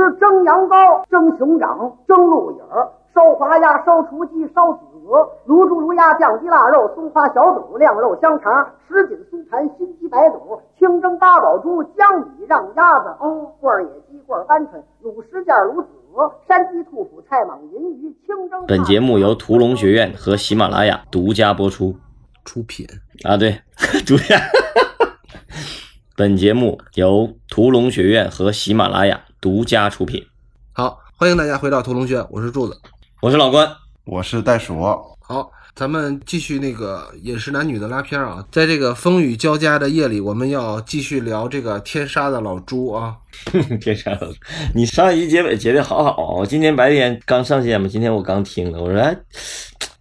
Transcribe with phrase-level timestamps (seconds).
[0.00, 8.50] 是蒸羊羔、蒸熊掌、蒸鹿尾儿、烧花鸭、烧雏鸡、烧子鹅、卤猪、卤鸭、酱鸡、腊肉、松花小肚、晾肉香肠、
[8.88, 18.64] 什锦酥盘、熏鸡白肚、清蒸八宝猪、江米让鸭子、哦，罐儿野鸡、罐儿鹌鹑、卤什件、卤子鹅、山鸡、兔脯、菜蟒、银鱼、清蒸。
[18.66, 21.94] 本节目由屠龙学院和喜马拉雅独家播出
[22.44, 22.86] 出品。
[23.24, 23.60] 啊，对，
[24.06, 24.36] 独家。
[26.16, 30.22] 本节目由屠龙学院和喜马拉雅独家出品。
[30.72, 32.78] 好，欢迎大家回到屠龙轩，我是柱子。
[33.22, 33.66] 我是老关，
[34.04, 34.82] 我是袋鼠。
[35.20, 43.16] 好，咱们继续那个饮食男女的拉片啊，在这个风雨交加的夜里，我们要继续聊这个天杀的老猪啊。
[43.80, 44.28] 天杀的，
[44.74, 49.16] 你上一集结尾结的好好，我今天白天刚上线嘛，今天我刚听了，我说哎，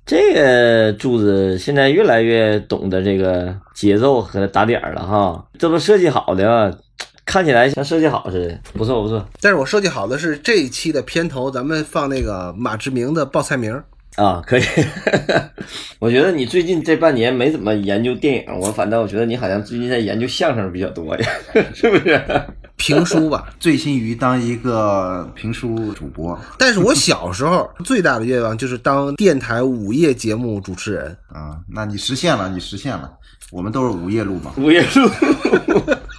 [0.05, 6.77] 这个柱子现在越来越懂得这个节奏和打点儿了哈，这不设计好的吗？
[7.29, 13.85] 看起来像设计好似的，不错不错但是我设计好的是这一期的片头，咱们放那个马志明的报菜名儿。
[14.15, 14.63] 啊，可以。
[15.99, 21.29] 我觉得你最近这半年没怎么研究电影，我反倒我觉得你好像最近在研究相声比较多呀，
[21.75, 22.19] 是不是？
[22.77, 31.15] 评书吧，醉心于当一个评书主播但是我小时候最大的愿望就是当电台午夜节目主持人。
[31.31, 33.11] 啊，那你实现了，你实现了。
[33.51, 35.09] 我们都是午夜录嘛，午夜录，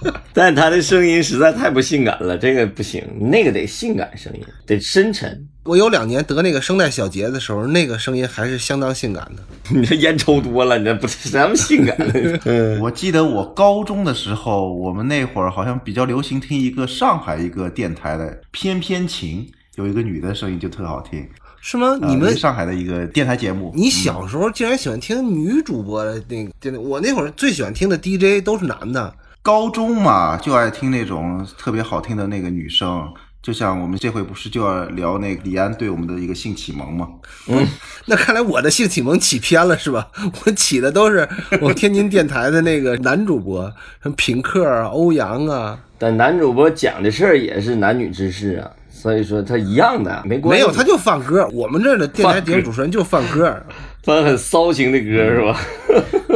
[0.33, 5.47] 但他的声音实在太不性感了，这个不行，那个得性感声音，得深沉。
[5.63, 9.43] 我有两年得那个声带小结的时候，那个声音还是相当性感的。
[9.69, 12.39] 你这烟抽多了，你这不是什么性感的？
[12.45, 21.27] 嗯， 我记得我高中的时候，我们那会儿好像比较流行听一个上海一个电台的《翩翩情》，有一个女的声音就特好听。
[21.63, 21.95] 是吗？
[22.01, 26.51] 呃你们上海的一个电台节目，你小时候竟然喜欢听女主播的那个？
[26.59, 29.13] 真的，我那会儿最喜欢听的 DJ 都是男的。
[29.43, 33.11] 高中嘛就爱听那种特别好听的那个女生，
[33.41, 37.07] 就像我们这回不是就要聊那个李安对我们的一个性启蒙吗？
[37.47, 37.65] 嗯
[38.05, 40.07] 那看来我的性启蒙起偏了是吧？
[40.45, 41.27] 我起的都是
[41.59, 43.63] 我天津电台的那个男主播，
[44.03, 50.63] 什么品客啊、欧阳啊，但男主播讲的事儿也是男女之事啊，所以说他一样的，没关系。
[50.63, 51.47] 没有他就放歌。
[51.51, 53.59] 我们这儿的电台节目主持人就放歌。
[54.03, 55.59] 放很骚情的歌是吧？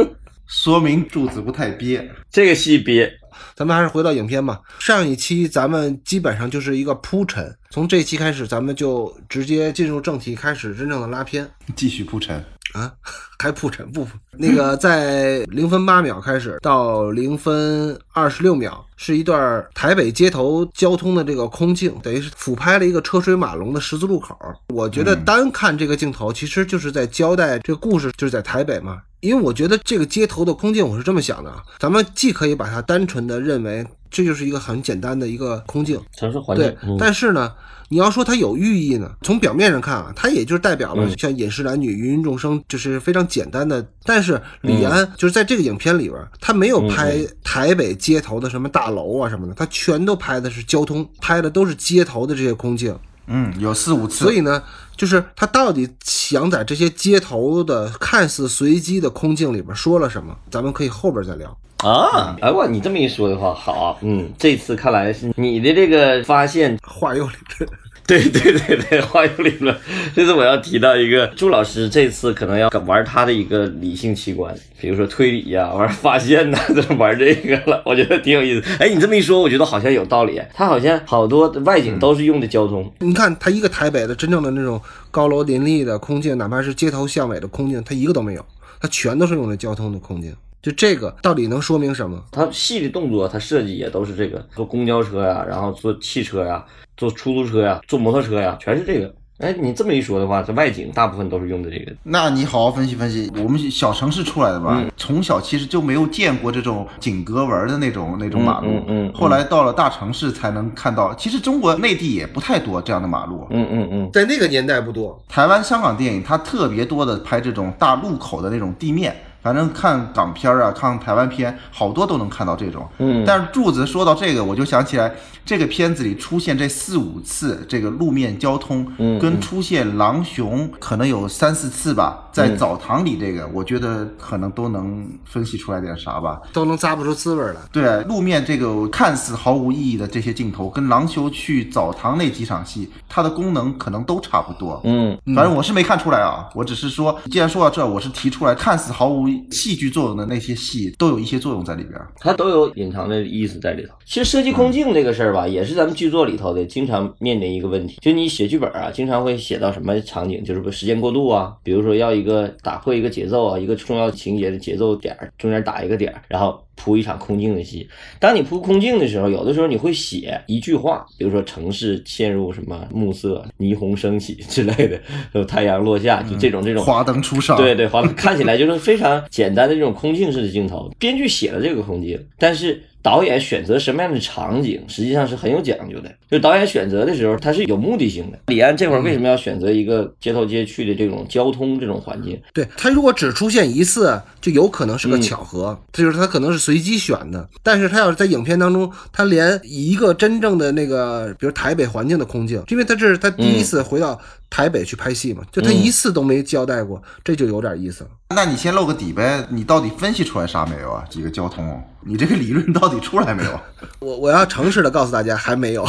[0.46, 2.10] 说明柱子不太憋。
[2.30, 3.12] 这个戏憋，
[3.54, 4.60] 咱们还是回到影片吧。
[4.78, 11.48] 上一期咱们基本上就是一个铺陈，从这期开始，咱们就直接进入正题，开始真正的拉片。
[11.74, 12.44] 继续铺陈，
[12.76, 12.92] 啊，
[13.38, 14.10] 还铺陈不铺？
[14.32, 24.36] 那个 在零分八秒开始到零分二十六秒，是一段台北街头交通的这个空镜，等于是俯拍了一个车水马龙的十字路口。
[24.68, 29.00] 我觉得单看这个镜头，其实就是在交代这个故事，就是在台北嘛。
[29.20, 37.52] 因为我觉得这个街头的空镜，我是这么想的啊，咱们既可以把它单纯的认为这就是一个很简单的一个空镜，城市环境对，，嗯但是呢，
[37.88, 43.86] 你要说它有寓意呢，从表面上看啊，它也就是代表了嗯像饮食男女、芸芸众生，就是非常简单的。
[44.02, 52.96] 但是李嗯安就是在这个影片里边，他没有拍台北街头的什么大楼啊什么的，他全都拍的是交通，拍的都是街头的这些空镜。
[53.28, 54.18] 嗯，有四五次。
[54.18, 54.62] 所以呢，
[54.96, 61.56] 就是他到底想在这些街头的看似随机的空镜里边说了什么，咱们可以后边再聊。
[61.78, 67.66] 啊，哎哇你这么一说的话，好啊，嗯，这次看来是你的这个发现话又里这。
[68.06, 69.76] 对对对对，话有理了。
[70.14, 78.64] 这次我要提到一个朱老师，这次可能要玩他的一个理性器官，比如说推理呀、玩发现呐、这玩这个了，我觉得挺有意思。
[78.78, 80.40] 哎，你这么一说，我觉得好像有道理。
[80.54, 88.46] 他好像好多外景都是用的交通，你看，他一个台北的真正的那种高楼林立的空镜，哪怕是街头巷尾的空镜，他一个都没有，
[88.80, 90.32] 他全都是用的交通的空镜。
[90.66, 92.20] 就这个到底能说明什么？
[92.32, 96.64] 它戏的动作，它设计也都是这个，坐公交车呀，然后坐汽车呀，
[96.96, 99.14] 坐出租车呀，坐摩托车呀，全是这个。
[99.38, 101.92] 哎，你这么一说的话，这外景大部分都是用的这个。
[102.02, 111.14] 那你好好分析分析，我们小城市出来的吧，从小其实就没有见过这种井格纹的那种那种马路，嗯嗯嗯后来到了大城市才能看到。
[111.14, 119.14] 其实中国内地也不太多这样的马路，嗯嗯嗯，在那个年代不多，台湾、香港电影它特别多的拍这种大路口的那种地面。
[119.46, 122.84] 反正看港片儿啊，看台湾片，好多都能看到这种。
[122.98, 125.14] 嗯但是柱子说到这个，我就想起来，
[125.44, 136.40] 这个片子里出现这四五次这个路面交通，嗯跟出现狼熊可能有三四次吧，在嗯澡堂里这个，我觉得可能都能分析出来点啥吧。
[136.52, 137.54] 都能咂不出滋味来。
[137.70, 144.80] 对，路面这个看似毫无意义的这些镜头，跟狼熊去澡堂那几场戏，它的功能可能都差不多。
[144.82, 151.94] 嗯反正我是没看出来啊，我只是说，既然说到这儿，我是提出来看似毫无意戏剧作用的那些戏都有一些作用在里边。
[152.16, 153.94] 它都有隐藏的意思在里头。
[154.04, 167.88] 其实设计空镜这个事儿吧，也是咱们剧作里头的经常面临一个问题，就你写剧本啊，经常会写到什么场景，就是说时间过渡啊，比如说要一个打破一个节奏啊，一个重要情节的节奏点中间打一个点，然后铺一场空镜的戏。
[168.20, 175.00] 当你铺空镜的时候，有的时候你会写一句话，比如说城市陷入什么暮色、霓虹升起之类的，
[175.32, 180.90] 还有太阳落下，就这种这种华灯初上，对对，好，看起来就是非常简单的这种空镜式的镜头。
[180.98, 186.12] 编剧写了这个空镜，但是导演选择什么样的场景，实际上是很有讲究的。
[186.28, 188.38] 就导演选择的时候，他是有目的性的。
[188.48, 192.36] 李安这会儿为什么要选择一个街头街区的这种交通这种环境？
[192.52, 197.48] 对他如果只出现一次，就有可能是个巧合，他就是他可能是随机选的。
[197.62, 204.20] 但是他要是在影片当中，他连一个真正的那个，比如台北环境的空镜，因为他这是他第一次回到
[204.50, 208.10] 台北去拍戏嘛，就他一次都没交代过，这就有点意思了。
[208.30, 211.04] 那你先露个底呗，你到底分析出来啥没有啊？
[211.08, 213.60] 几个交通，你这个理论到底出来没有？
[213.98, 215.84] 我我要诚实的告诉大家，还没有。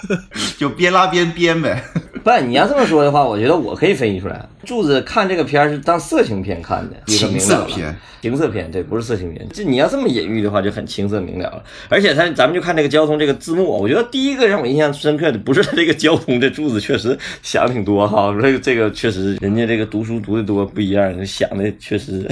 [0.58, 1.82] 就边拉边编呗。
[2.22, 4.46] 不，你要这么说的话，我觉得我可以分析出来。
[4.64, 9.44] 柱子看这个片儿是当色情片看的，情色片，情色片，对，不是色情片。
[9.52, 11.64] 这你要这么隐喻的话，就很情色明了了。
[11.88, 18.32] 而且他，咱们就看这个交通这个字幕，我觉得第一个让我印象深刻的不是他这个交通，这柱子确实想挺多哈。
[18.40, 22.28] 这个这个确实，人家这个读书读的多不一样，想的确实，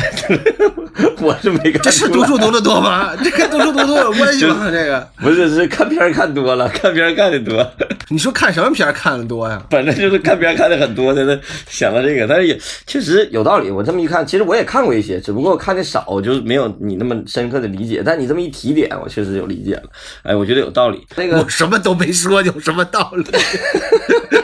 [1.21, 1.83] 我是没看。
[1.83, 3.15] 这是读书读的多吗？
[3.23, 4.69] 这跟读书读多有关系吗？
[4.73, 7.67] 这个，不是是看片儿看多了，看片儿看的多。
[8.09, 9.63] 你说看什么片儿看的多呀？
[9.71, 11.39] 反正就是看片儿看的很多，的那
[11.69, 13.71] 想到这个，但是也确实有道理。
[13.71, 18.03] 我这么一看，其实我也看过一些，只不过我看的少，就是没有你那么深刻的理解。
[18.05, 19.83] 但你这么一提点，我确实有理解了。
[20.23, 21.07] 哎，我觉得有道理。
[21.17, 23.25] 那个我，什么都没说，有什么道理？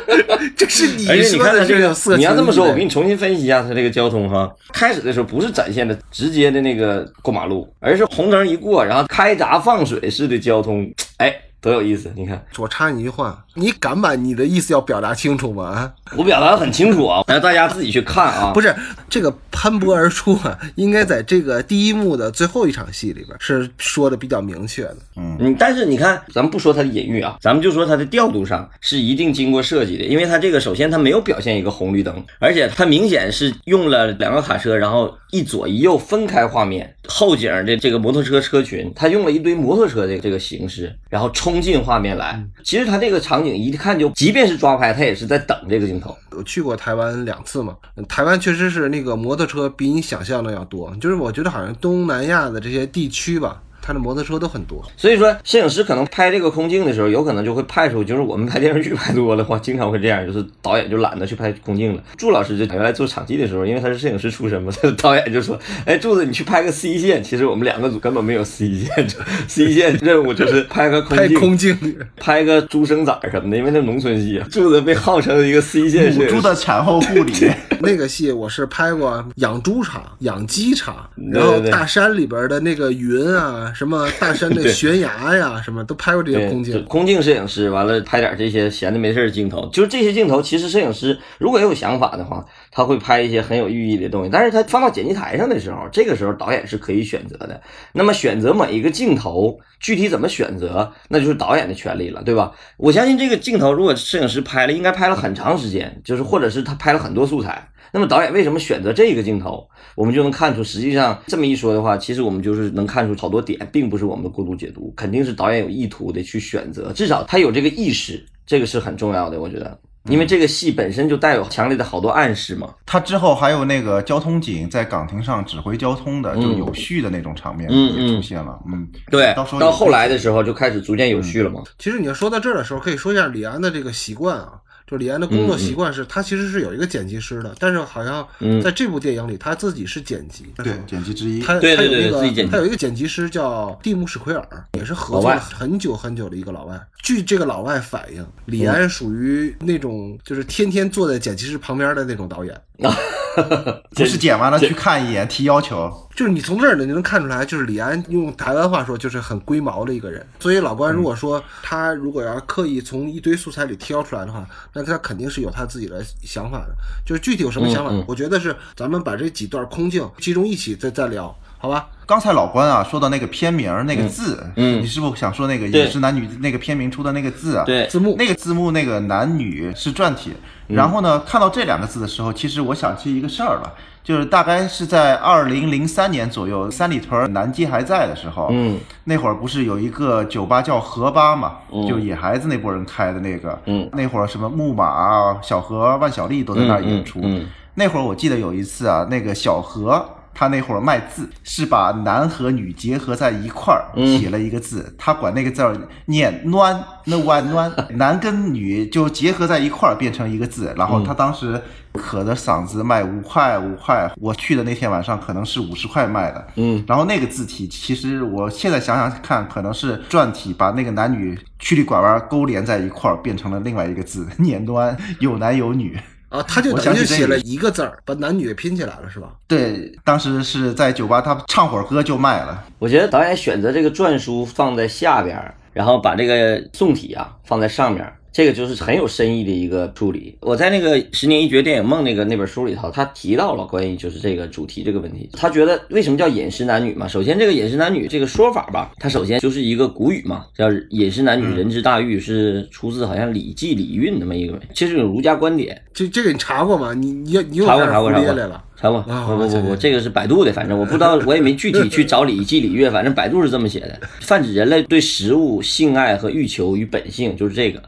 [0.56, 4.50] 这是你而且你说的看他这个个色，情你要这么说，我给你重新分析一下他这个交通哈。
[4.72, 10.88] 开始的时候不是展现的直接的那个过马路，而是红灯一过，然后开闸放水式的交通，
[11.18, 11.34] 哎，
[11.66, 12.12] 多有意思！
[12.14, 15.64] 你看，我插你一句话，你敢把你的意思要表达清楚吗？
[15.64, 18.52] 啊，我表达的很清楚啊，让大家自己去看啊。
[18.54, 18.72] 不是
[19.10, 24.96] 这个喷薄而出啊，应该在这个第一幕的最后一场戏里边是说的比较明确的。
[25.16, 42.42] 嗯，但是你看，咱们不说它的隐喻啊，咱们就说它的调度上是一定经过设计的，因为它这个首先它没有表现一个红绿灯，而且它明显是用了两个卡车，然后一左一右分开画面，后景的这个摩托车车群，它用了一堆摩托车的这个形式，然后冲进画面来。
[42.64, 46.16] 其实他这个场景一看就，即便是抓拍，他也是在等这个镜头。
[46.30, 47.76] 我去过台湾两次嘛，
[48.08, 54.82] 台湾确实是那个摩托车比你想象的要多，就是我觉得好像东南亚的这些地区吧，它的摩托车都很多。
[54.96, 62.02] 所以说，摄影师可能拍这个空镜的时候，有可能就会派出，就是我们拍电视剧拍多了的话，经常会这样，就是导演就懒得去拍空镜了。
[62.16, 69.06] 祝老师就原来做场记的时候，因为他是摄影师出身嘛， 导演就说：“哎，柱子，你去拍个 C 线。”其实我们两个组根本没有 C 线
[69.46, 74.46] ，C 线任务就是拍个空拍镜，空镜，拍个猪生崽什么的，因为那农村戏啊。
[74.50, 76.40] 柱子被号称一个 C 线摄母猪。
[76.46, 77.32] 的产后护理，
[77.80, 86.72] 那个戏我是拍过养猪场、养鸡场，然后大山里边的那个云啊，什么大山的 悬崖呀，什么都拍过这些，空镜。
[86.72, 94.30] 就空镜摄影师，完了拍点这些闲的没事儿的镜头，就是这些镜头，其实摄影师如果有想法的话，他会拍一些很有寓意的东西。
[94.32, 97.60] 但是他放到剪辑台上的时候，这个时候导演是可以选择的。
[97.92, 102.50] 那么选择每一个镜头，具体怎么选择，那就是导演的权利了，对吧？
[102.78, 107.68] 我相信这个镜头，如果摄影师拍了，应该拍了很长时间，就是或者是他拍了很多素材。
[107.92, 109.68] 那么导演为什么选择这个镜头？
[109.94, 119.78] 我们就能看出，实际上这么一说的话，其实我们就是能看出好多点，并不是我们的过度解读，肯定是导演有意图的去选择，至少他有这个意识，这个是很重要的，我觉得。
[120.08, 128.56] 因为这个戏本身就带有强烈的好多暗示嘛，他之后还有那个交通警在岗亭上指挥交通的，就嗯有序的那种场面嗯也出现了。
[128.72, 131.60] 嗯，对，到时候到后来的，时候就开始逐渐有序了嘛。
[131.76, 134.52] 其实你要说到这儿的时候，可以说一下李安的这个习惯啊。
[134.86, 140.46] 就李安的工作习惯是，他其实是有一个剪辑师的，但是好像嗯在这部电影里，他自己是剪辑。
[140.56, 146.80] 对剪辑之一，他对对对他有一对自己剪辑个他有一个剪辑师叫蒂姆史奎尔，也是合作了很久很久的一个老外。
[147.02, 152.60] 据这个老外反映，李安属于那种就是天天坐在剪辑师旁边的那种导演。
[153.94, 155.92] 不是剪完了去看一眼提要求。
[156.14, 160.26] 就是你从这儿呢，你能看出来，就是李安用台湾话说，就是很龟毛的一个人。
[160.40, 166.74] 所以老关如果说他如果要刻意从一堆素材里挑出来的话，那他肯定是有他自己的想法的。
[167.04, 171.36] 就是具体有什么想法，嗯嗯我觉得是咱们把这几段空镜集中一起再再聊。
[171.58, 171.88] 好吧？
[172.06, 175.82] 刚才老关啊说到那个片名儿那个字，嗯你是不是想说那个对。
[175.82, 177.56] 饮食男女那个片名出的那个字？
[177.56, 178.14] 啊？，对，字幕。
[178.16, 180.32] 那个字幕那个男女是篆体。
[180.68, 183.72] 然后呢，看到这两个字的时候，其实我想起一个事儿了，
[184.04, 191.86] 就是大概是在二零零三年左右，三里屯南街还在的时候，嗯，那会儿不是有一个酒吧叫河吧嘛，嗯。
[191.88, 197.18] 就野孩子那波人开的那个，嗯，那会儿什么木马啊、小何、万晓利都在那儿演出。
[197.22, 197.40] 嗯。
[197.40, 197.46] 嗯
[197.78, 200.02] 那会儿我记得有一次啊，那个小何
[200.38, 204.18] 他那会儿卖字，是把男和女结合在一块儿嗯。
[204.18, 205.74] 写了一个字，他管那个字儿
[206.04, 211.58] 念暖，那弯暖， 男跟女就结合在一块儿变成一个字，然后他当时
[211.94, 225.98] 渴着嗓子卖五块五块，我去的那天晚上可能是五十块卖的，嗯，然后那个字体其实我现在想想看，可能是篆体把那个男女曲里拐弯勾连在一块儿，变成了另外一个字，念端有男有女。
[226.36, 229.30] 啊，他就我等于写了一个字儿，把男女拼起来了，是吧？
[229.46, 232.64] 对，当时是在酒吧，他唱会儿歌就卖了。
[232.78, 240.36] 我觉得导演选择这个篆书放在下边儿，然后把这个宋体啊放在上面儿，这个就是很有深意的一个处理。
[240.42, 245.26] 我在那个《十年一觉电影梦》那个那本书里头，他提到了关于就是这个主题这个问题。
[245.32, 247.08] 他觉得为什么叫饮食男女嘛？
[247.08, 255.80] 首先，这个饮食男女这个说法吧，它首先就是一个古语嘛，叫饮食男女，人之大欲，是出自好像《礼记·礼运》那么一个，其实有儒家观点。
[255.94, 256.92] 这这个你查过吗？
[256.92, 258.62] 你你你又查过查过查过胡咧咧了。
[258.78, 267.82] 查过，啊不不不不，这个是百度的，反正我不知道，我也没具体去找《礼记·礼乐》，反正百度是这么写的，泛指人类对食物、性爱和欲求与本性，就是这个。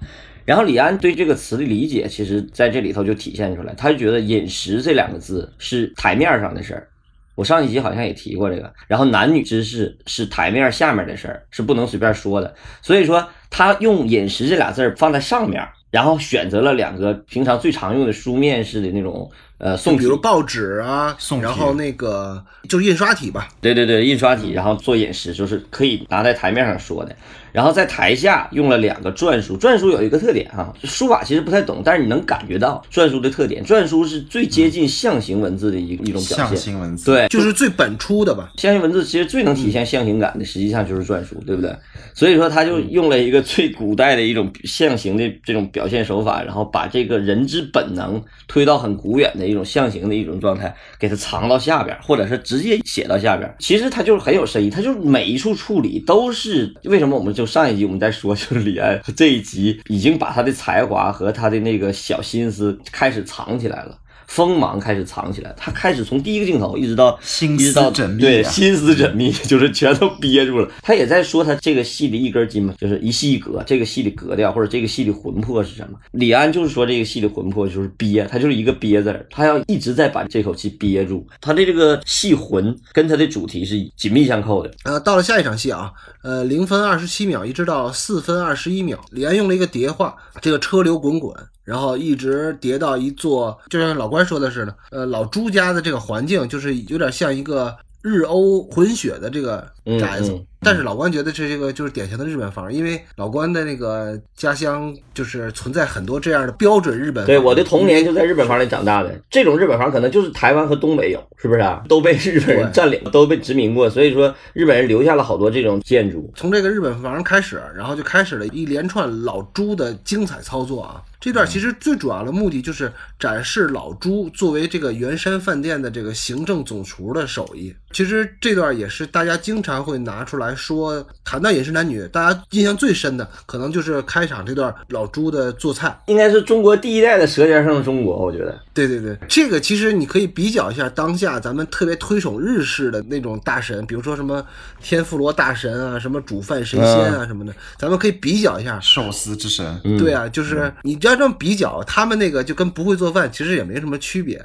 [0.44, 6.88] 然后李安对这个词的理解，其实在这里头就体现出来，他就觉得饮食这两个字是台面上的事儿。
[7.34, 12.52] 我上一集好像也提过这个，然后男女之事是台面下面的事儿，是不能随便说的。
[12.82, 27.16] 所以说，他用饮食这俩字儿放在上面，然后选择了两个平常最常用的书面式的那种呃送体，比如报纸啊宋，体然后那个就是印刷体吧，对对对，印刷体，然后做演示，就是可以拿在台面上说的。
[27.52, 33.64] 然后在台下用了两个篆书，篆书有一个特点哈，书法其实不太懂，但是你能感觉到篆书的特点。
[33.64, 36.56] 篆书是最接近象形文字的一一种表现象现。
[36.56, 38.50] 形文字，，对，就是最本初的吧。
[38.56, 41.74] 象形文字其实最能体现象形感的，实际上就是篆书，对不对？
[42.14, 53.52] 所以说他就用了一个最古代的一种象形的这种表现手法，然后把这个人之本能推到很古远的一种象形的一种状态，给它藏到下边，或者是直接写到下边。
[53.58, 63.96] 其实它就是很有深意，它就是每一处处理都是为什么我们就上一集我们在说，就是李安这一集已经把他的才华和他的那个小心思开始藏起来了。
[64.28, 70.70] 锋芒开始藏起来，他开始从第一个镜头一直到心思到缜密对啊心思缜密， 就是全都憋住了。
[70.82, 75.98] 他也在说他这个戏的一根筋嘛，就是一戏一格，这个戏的格调或者这个戏的魂魄是什么？
[76.12, 81.26] 李安就是说这个戏的魂魄就是憋，他就是一个憋字儿，他要一直在把这口气憋住。
[81.40, 84.70] 他的这个戏魂跟他的主题是紧密相扣的。
[84.84, 85.90] 呃，到了下一场戏啊，
[86.22, 91.34] 呃，零分二十七秒一直到四分二十一秒，李安用了一个叠画，这个车流滚滚，
[91.68, 99.70] 然后一直叠到一座，就像老关说的似的，呃，老朱家的这个环境就是有点像一个日欧混血的这个
[100.00, 100.32] 宅子。
[100.32, 107.26] 嗯嗯但是老关觉得这这个就是典型的日本房，因为老关的那个家乡就是存在很多这样的标准日本房。
[107.26, 109.18] 对，我的童年就在日本房里长大的。
[109.30, 111.82] 这种日本房可能就是台湾和东北有，是不是啊？
[111.88, 116.32] 都被日本人占领，都被殖民过，所以说日本人留下了好多这种建筑。
[116.34, 121.02] 从这个日本房开始，然后就开始了一连串老朱的精彩操作啊。
[121.20, 127.74] 这段其实最主要的目的就是展示老朱作为这个圆山饭店的这个行政总厨的手艺。
[127.90, 135.96] 其实这段也是大家经常会拿出来来说，谈到饮食男女，大家印象最深的可能就是开场这段老朱的做菜。
[136.06, 138.58] 应该是中国第一代的《舌尖上的中国》，我觉得。
[138.86, 144.44] 对对对，这个其实你可以比较一下当下咱们特别推崇日式的那种大神，比如说什么
[144.80, 148.78] 天妇罗大神啊，什么煮饭神仙啊什么的，咱们可以比较一下。
[148.80, 154.40] 寿司之神，嗯对啊，就是你要这么比较，他们那个就跟不会做饭其实也没什么区别，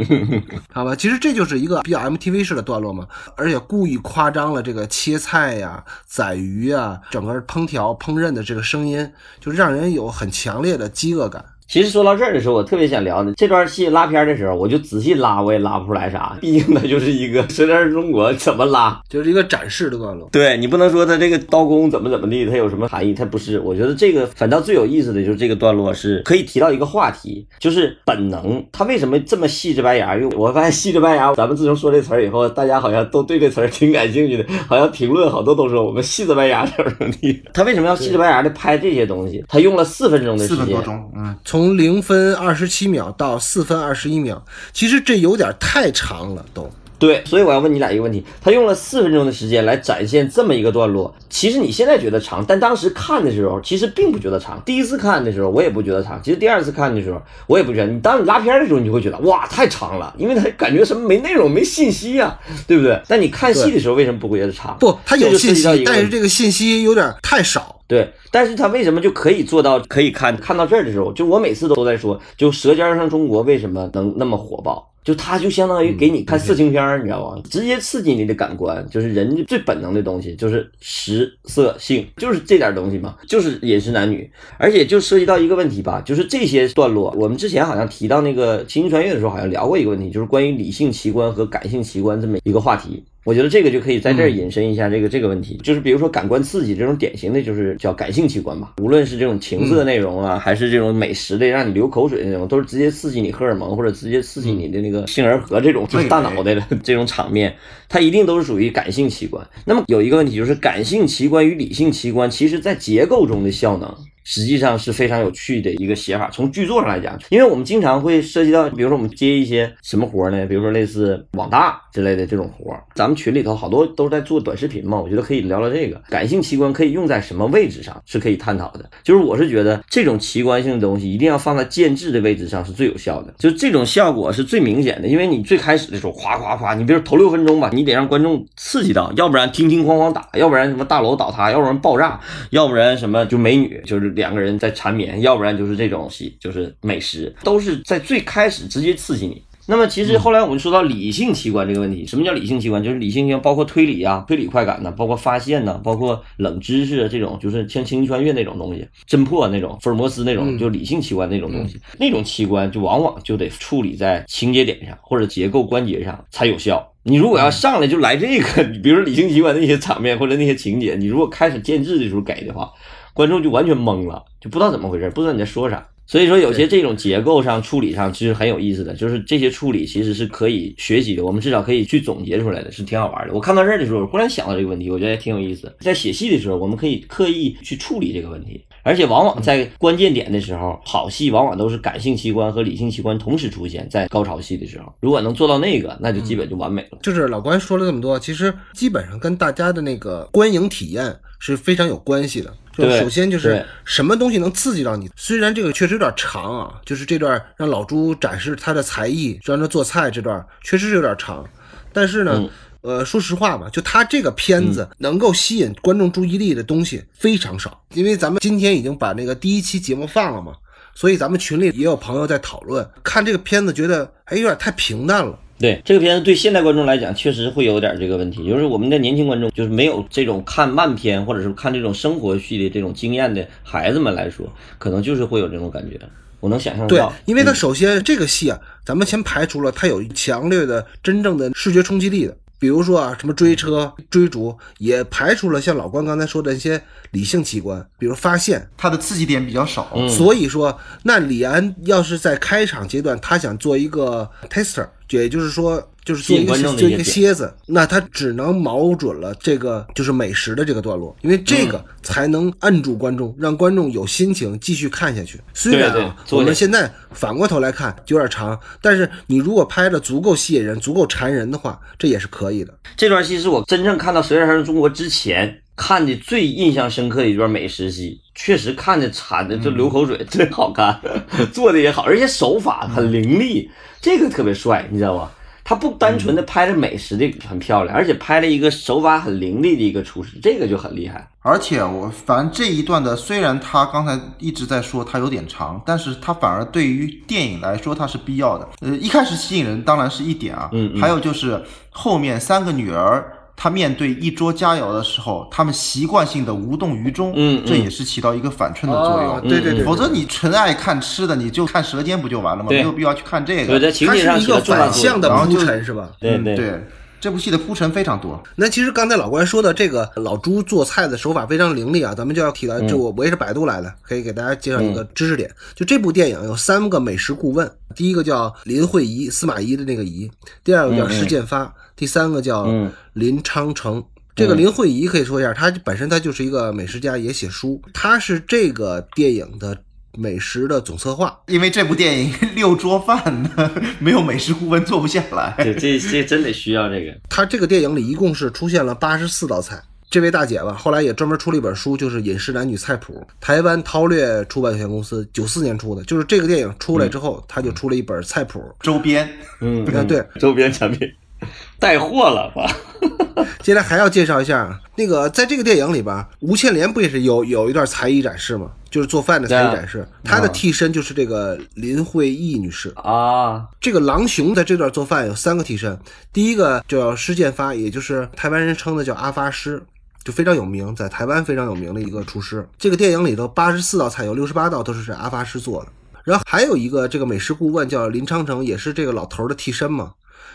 [0.72, 0.94] 好吧？
[0.94, 3.06] 其实这就是一个比较 MTV 式的段落嘛，
[3.36, 11.44] 而且故意夸张了这个切菜呀、宰鱼啊、整个烹调烹饪的这个声音，就让人有很强烈的饥饿感。
[11.66, 16.36] 其实说到这儿的时候，我特别想聊的这段戏拉片的时候，我就仔细拉，我也拉不出来啥。
[16.40, 19.00] 毕竟它就是一个《舌尖上的中国》，怎么拉？
[19.08, 20.28] 就是一个展示的段落。
[20.30, 23.14] 对你不能说它这个刀工怎么怎么地，它有什么含义？
[23.14, 23.58] 它不是。
[23.60, 28.64] 我觉得这个反倒最有意思的就是这个段落是可以提到一个话题，就是本能。
[28.70, 30.16] 它为什么这么细致白牙？
[30.16, 37.42] 因为我发现细致白牙，咱们自从说这词儿以后，大家好像都对这词儿挺感兴趣的，好像评论好多都说我们细致白牙怎么怎么地。
[37.52, 39.42] 他为什么要细致白牙的拍这些东西？
[39.48, 40.82] 他用了四分钟的时间四分多。
[40.82, 46.68] 钟，嗯，从零分二十七秒到四分二十一秒，其实这有点太长了，都。
[46.98, 54.60] 对，所以我要问你俩一个问题：他用了四分钟的时间来展现这么一个段落，其实你现在觉得长，但当时看的时候其实并不觉得长。
[54.66, 57.86] 第一次看的时候我也不觉得长，其实第二次看的时候我也不觉得。
[57.86, 63.00] 你当你拉片的时候，你就会觉得哇太长了，因为他感觉什么没内容、没信息呀、对不对？
[63.06, 64.76] 但你看戏的时候为什么不会觉得长？
[64.80, 67.73] 不，他有信息但是这个信息有点太少。
[67.86, 74.90] 对，但是他为什么就可以做到可以看看到这儿的时候，就我每次都在说，就《舌尖上中国》为什么能那么火爆？
[75.04, 77.42] 就它就相当于给你看色情片儿，你知道吗？
[77.50, 93.04] 直接刺激你的感官，就是人最本能的东西，就是食色性，就是这点东西嘛，就是饮食男女，而且就涉及到一个问题吧，就是这些段落，我们之前好像提到那个《星际穿越》的时候，好像聊过一个问题，就是关于理性奇观和感性奇观这么一个话题。
[93.24, 107.54] 我觉得这个就可以在这儿引申一下这个、这个问题，就是比如说感官刺激这种典型的就是叫感性器官吧，无论是这种情色内容啊，还是这种美食的让你流口水的那种，都是直接刺激你荷尔蒙或者直接刺激你的那个杏仁核这种就是大脑袋的 这种场面，
[107.88, 109.46] 它一定都是属于感性器官。
[109.64, 113.94] 那么有一个问题就是感性器官与理性器官，其实在结构中的效能。
[114.24, 116.28] 实际上是非常有趣的一个写法。
[116.30, 120.46] 从剧作上来讲，因为我们经常会涉及到，比如说我们接一些什么活呢？
[120.46, 128.90] 比如说类似网大之类的这种活，咱们群里头好多都是在做短视频嘛，我觉得可以聊聊这个感性器官可以用在什么位置上，是可以探讨的。
[129.02, 135.06] 就是我是觉得这种器官性的东西一定要放在建制的位置上是最有效的，就这种效果是最明显的。
[135.06, 142.18] 因为你最开始的时候哗哗哗，你比如头六分钟吧，你得让观众刺激到，要不然叮叮哐哐打，要不然什么大楼倒塌，要不然爆炸，
[142.50, 149.42] 要不然什么就美女就是两个人在缠绵，要不然就是这种戏，就是美食，都是在最开始直接刺激你。
[149.66, 152.84] 那么其实后来我们说到理性器官这个问题，什么叫理性器官？
[152.84, 166.86] 就是理性器官包括推理啊、推理快感呐、包括发现呐、包括冷知识啊这种，就是像星际穿越那种东西、侦破那种、福尔摩斯那种，就理性器官那种东西，那种器官就往往就得处理在情节点上或者结构关节上才有效。
[167.06, 172.70] 你如果要上来就来这个，你比如说理性器官那些场面或者那些情节，你如果开始建制的时候给的话，
[173.14, 175.86] 观众就完全懵了，就不知道怎么回事，不知道你在说啥。
[176.06, 183.32] 所以说，有些这种结构上、处理上其实很有意思的，就是这些处理其实是可以学习的，我们至少可以去总结出来的，是挺好玩的。
[183.32, 185.74] 我看到这儿的时候，忽然想到这个问题，我觉得也挺有意思。
[185.80, 194.92] 在写戏的时候，我们可以刻意去处理这个问题，而且往往在关键点的时候，好戏往往都是感性器官和理性器官同时出现在高潮戏的时候。
[195.00, 196.98] 如果能做到那个，那就基本就完美了。
[197.00, 201.16] 就是老关说了这么多，其实基本上跟大家的那个观影体验
[201.52, 202.52] 是非常有关系的。
[202.72, 205.10] 就首先就是什么东西能刺激到你？
[205.16, 211.44] 虽然这个确实有点长啊，就是这段让老朱展示他的才艺，让他做菜这段确实是有点长，
[211.92, 212.32] 但是呢。
[212.36, 212.50] 嗯
[212.84, 220.52] 呃，说实话吧，就他这个片子能够吸引观众注意力的东西非常少，因为咱们今天已经把那个第一期节目放了嘛，
[220.94, 225.38] 所以咱们群里也有朋友在讨论，看这个片子觉得哎有点太平淡了。
[225.64, 234.46] 对这个片子，对现代观众来讲，确实会有点这个问题，就是我们的年轻观众，就是没有这种看慢片或者是看这种生活系的这种经验的孩子们来说，
[234.76, 235.98] 可能就是会有这种感觉。
[236.40, 248.68] 我能想象对，，因为它首先这个戏啊，咱们先排除了它有强烈的真正的视觉冲击力的，比如说啊，什么追车、追逐，也排除了像老关刚才说的一些理性器官，比如发现。
[248.76, 249.90] 它的刺激点比较少。
[249.96, 254.86] 嗯所以说，那李安要是在开场阶段，他想做一个 tester，
[255.22, 265.40] 也就是说，就是做一个蝎子，那他只能瞄准了这个就是美食的这个段落，因为这嗯个才能摁住观众，让观众有心情继续看下去。
[265.52, 272.74] 虽然对啊，我们现在反过头来看有点长，但是你如果拍的足够吸引人、足够缠人的话，这也是可以的。
[272.96, 281.00] 这段戏是我真正看到《舌尖上的中国》之前看的最印象深刻的一段美食戏，确实看的馋的就流口水，真好看，
[281.52, 283.68] 做的也好，而且手法很凌厉，
[284.04, 285.30] 这个特别帅，你知道吧？
[285.64, 291.26] 他不单纯的拍了美食的很漂亮，而且拍了一个手法很凌厉的一个厨师，这个就很厉害。
[291.40, 298.68] 而且我反正这一段的，虽然他刚才一直在说他有点长，但是他反而对于电影来说它是必要的。
[298.82, 303.32] 呃，一开始吸引人当然是一点啊，嗯嗯还有就是后面三个女儿。
[303.56, 309.36] 她面对一桌佳肴的时候，他们习惯性的无动于衷，嗯嗯这也是起到一个反衬的作用。
[309.36, 312.70] 哦对对对，否则你纯爱看吃的，你就看《舌尖》不就完了吗？
[312.70, 313.92] 没有必要去看这对，个。
[314.06, 314.60] 它是一个。
[314.64, 316.10] 反向的然后就铺陈，是吧？
[316.18, 316.84] 对对嗯对，
[317.20, 318.42] 这部戏的铺陈非常多。
[318.56, 325.50] 那其实刚才老关说的这个老朱做菜的手法非常凌厉啊，咱们就要提到，这我我也是百度来的，可以给大家介绍一个知识点。
[325.74, 330.28] 就这部电影有三个美食顾问，第一个叫林慧仪，司马懿的那个仪；
[330.64, 334.04] 第二个叫施建发；第三个叫嗯林昌成。
[334.36, 337.80] 这个林慧仪可以说一下，她本身她就是一个美食家，也写书。
[337.92, 339.78] 她是这个电影的
[340.18, 341.38] 美食的总策划。
[341.46, 345.54] 因为这部电影 六桌饭呢，没有美食顾问做不下来。
[345.58, 347.16] 这这这真得需要这个。
[347.28, 349.80] 她这个电影里一共是出现了八十四道菜。
[350.10, 356.04] 这位大姐吧，后来也专门出了一本书，就是《饮食男女菜谱》，台湾韬略出版有限公司九四年出的。
[356.04, 358.62] 就是这个电影出来之后，他就出了一本菜谱。
[358.80, 359.28] 周边，
[359.60, 361.08] 嗯，啊对， 周边产品
[361.78, 362.70] 带货了吧？
[363.60, 368.70] 接下来还要介绍一下那个，在这个电影里边，吴倩莲不也是有有一段才艺展示吗？
[368.90, 372.92] 就是做饭的才艺展示，她的替身就是这个林慧义女士。
[372.96, 375.98] 啊，这个狼雄在这段做饭有三个替身，
[376.32, 379.82] 第一个叫施建发，也就是台湾人称的叫阿发师。
[380.24, 382.66] 就非常有名，在台湾非常有名的一个厨师。
[382.78, 385.88] 这个电影里头八十四道菜，有六十八道都是阿发师做的。
[386.22, 390.12] 然后还有一个这个美食顾问叫林昌成，也是这个老头的替身嘛。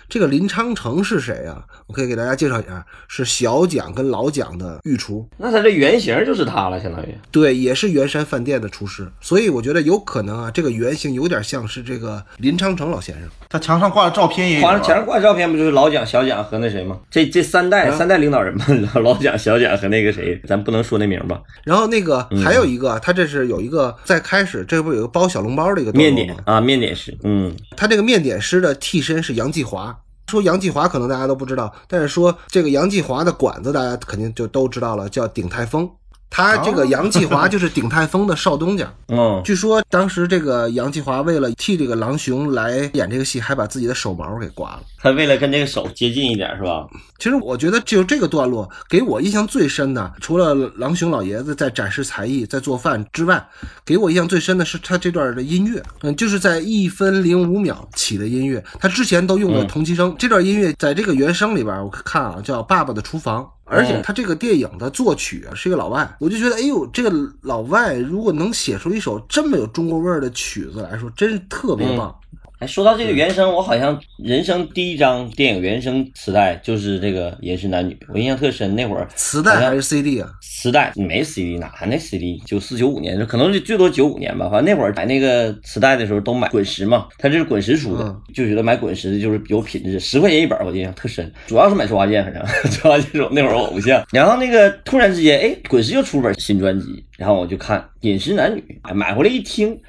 [0.10, 1.64] 这个林昌成是谁啊？
[1.86, 5.28] 我可以给大家介绍一下，是小蒋跟老蒋的御厨。
[5.38, 7.16] 那他这原型就是他了，相当于。
[7.32, 9.08] 对，也是圆山饭店的厨师。
[9.22, 13.30] 所以我觉得有可能啊，这个原型有点像是这个林昌成老先生。
[13.48, 17.00] 他墙上挂的照片也有、啊，墙上挂的照片不就是老蒋、小蒋和那谁吗？
[17.12, 21.40] 这这三代、三代领导人嘛，老蒋、小蒋和那个谁，咱不能说那名吧？
[21.64, 27.16] 然后那个还有一个，他这是有一个在开始，这不有一个包小笼包的一个面点啊，面点师。
[27.24, 29.96] 嗯，他这个面点师的替身是杨继华。
[30.30, 35.90] 说杨继华可能大家都不知道，但是说这个杨继华的馆子大家肯定就都知道了，叫鼎泰丰。
[36.30, 38.92] 他这个杨继华 就是鼎泰丰的少东家。
[39.08, 44.82] 嗯，据说当时这个杨继华为了替这个狼雄来演这个戏，还把自己的手毛给刮了。
[45.02, 46.88] 他为了跟这个手接近一点，是吧？
[47.18, 53.44] 其实我觉得就这个段落给我印象最深的，除了狼雄老爷子在展示才艺、在做饭之外，
[53.84, 55.82] 给我印象最深的是他这段的音乐。
[56.02, 60.16] 嗯，就是在一分零五秒起的音乐，他之前都用了同期声。
[60.20, 63.44] 这段音乐在这个原声里边，我看啊叫《爸爸的厨房》。
[63.70, 72.14] 而且他这个电影的作曲啊是一个老外，我就觉得，哎呦，这个老外如果能写出一首这么有中国味儿的曲子来说，真是特别棒。
[72.60, 78.76] 哎，说到这个原声，我好像人生第一张电影原声磁带就是这个《饮食男女》，我印象特深。
[78.76, 80.30] 那会儿磁带还是 CD 啊？
[80.42, 82.38] 磁带没 CD，哪还那 CD？
[82.46, 84.50] 九四九五年，可能是最多九五年吧。
[84.50, 91.32] 反正那会儿买那个磁带的时候都买滚石嘛，它这是滚石出的，就觉得买滚石的就是有品质，十块钱一本，我印象特深。
[91.48, 94.06] 主要是买周华健，反正 周华健是我那会儿我偶像。
[94.12, 99.80] 然后那个突然之间，哎，滚石又出本新专辑，然后我就看《饮食男女》，哎，买回来一听。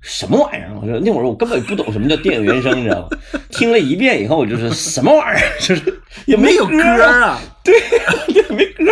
[0.00, 0.70] 什么玩意儿？
[0.80, 3.40] 我说那会儿我根本不懂什么叫电影原声，你知道吗？
[3.50, 7.74] 听了一遍以后，我就是什么玩意儿， 就是也没有歌啊，对，
[8.34, 8.84] 也没歌，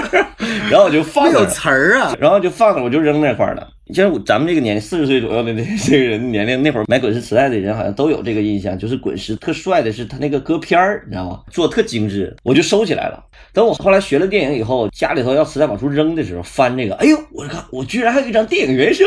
[0.71, 3.67] 然后我就放没有词儿啊，然后就放那，我就扔那块儿了。
[3.95, 11.41] 像咱们这个年四十岁左右的这 这个人年龄，那会儿买滚石磁带的人好像都有这个印象，就是滚石特帅的是他那个歌片儿，你知道吗？
[11.51, 13.25] 做的特精致，我就收起来了。
[13.53, 19.07] 等我后来学了电影以后，家里头要磁带往出扔的时候，翻这个，哎呦，我看我居然还有一张电影原声，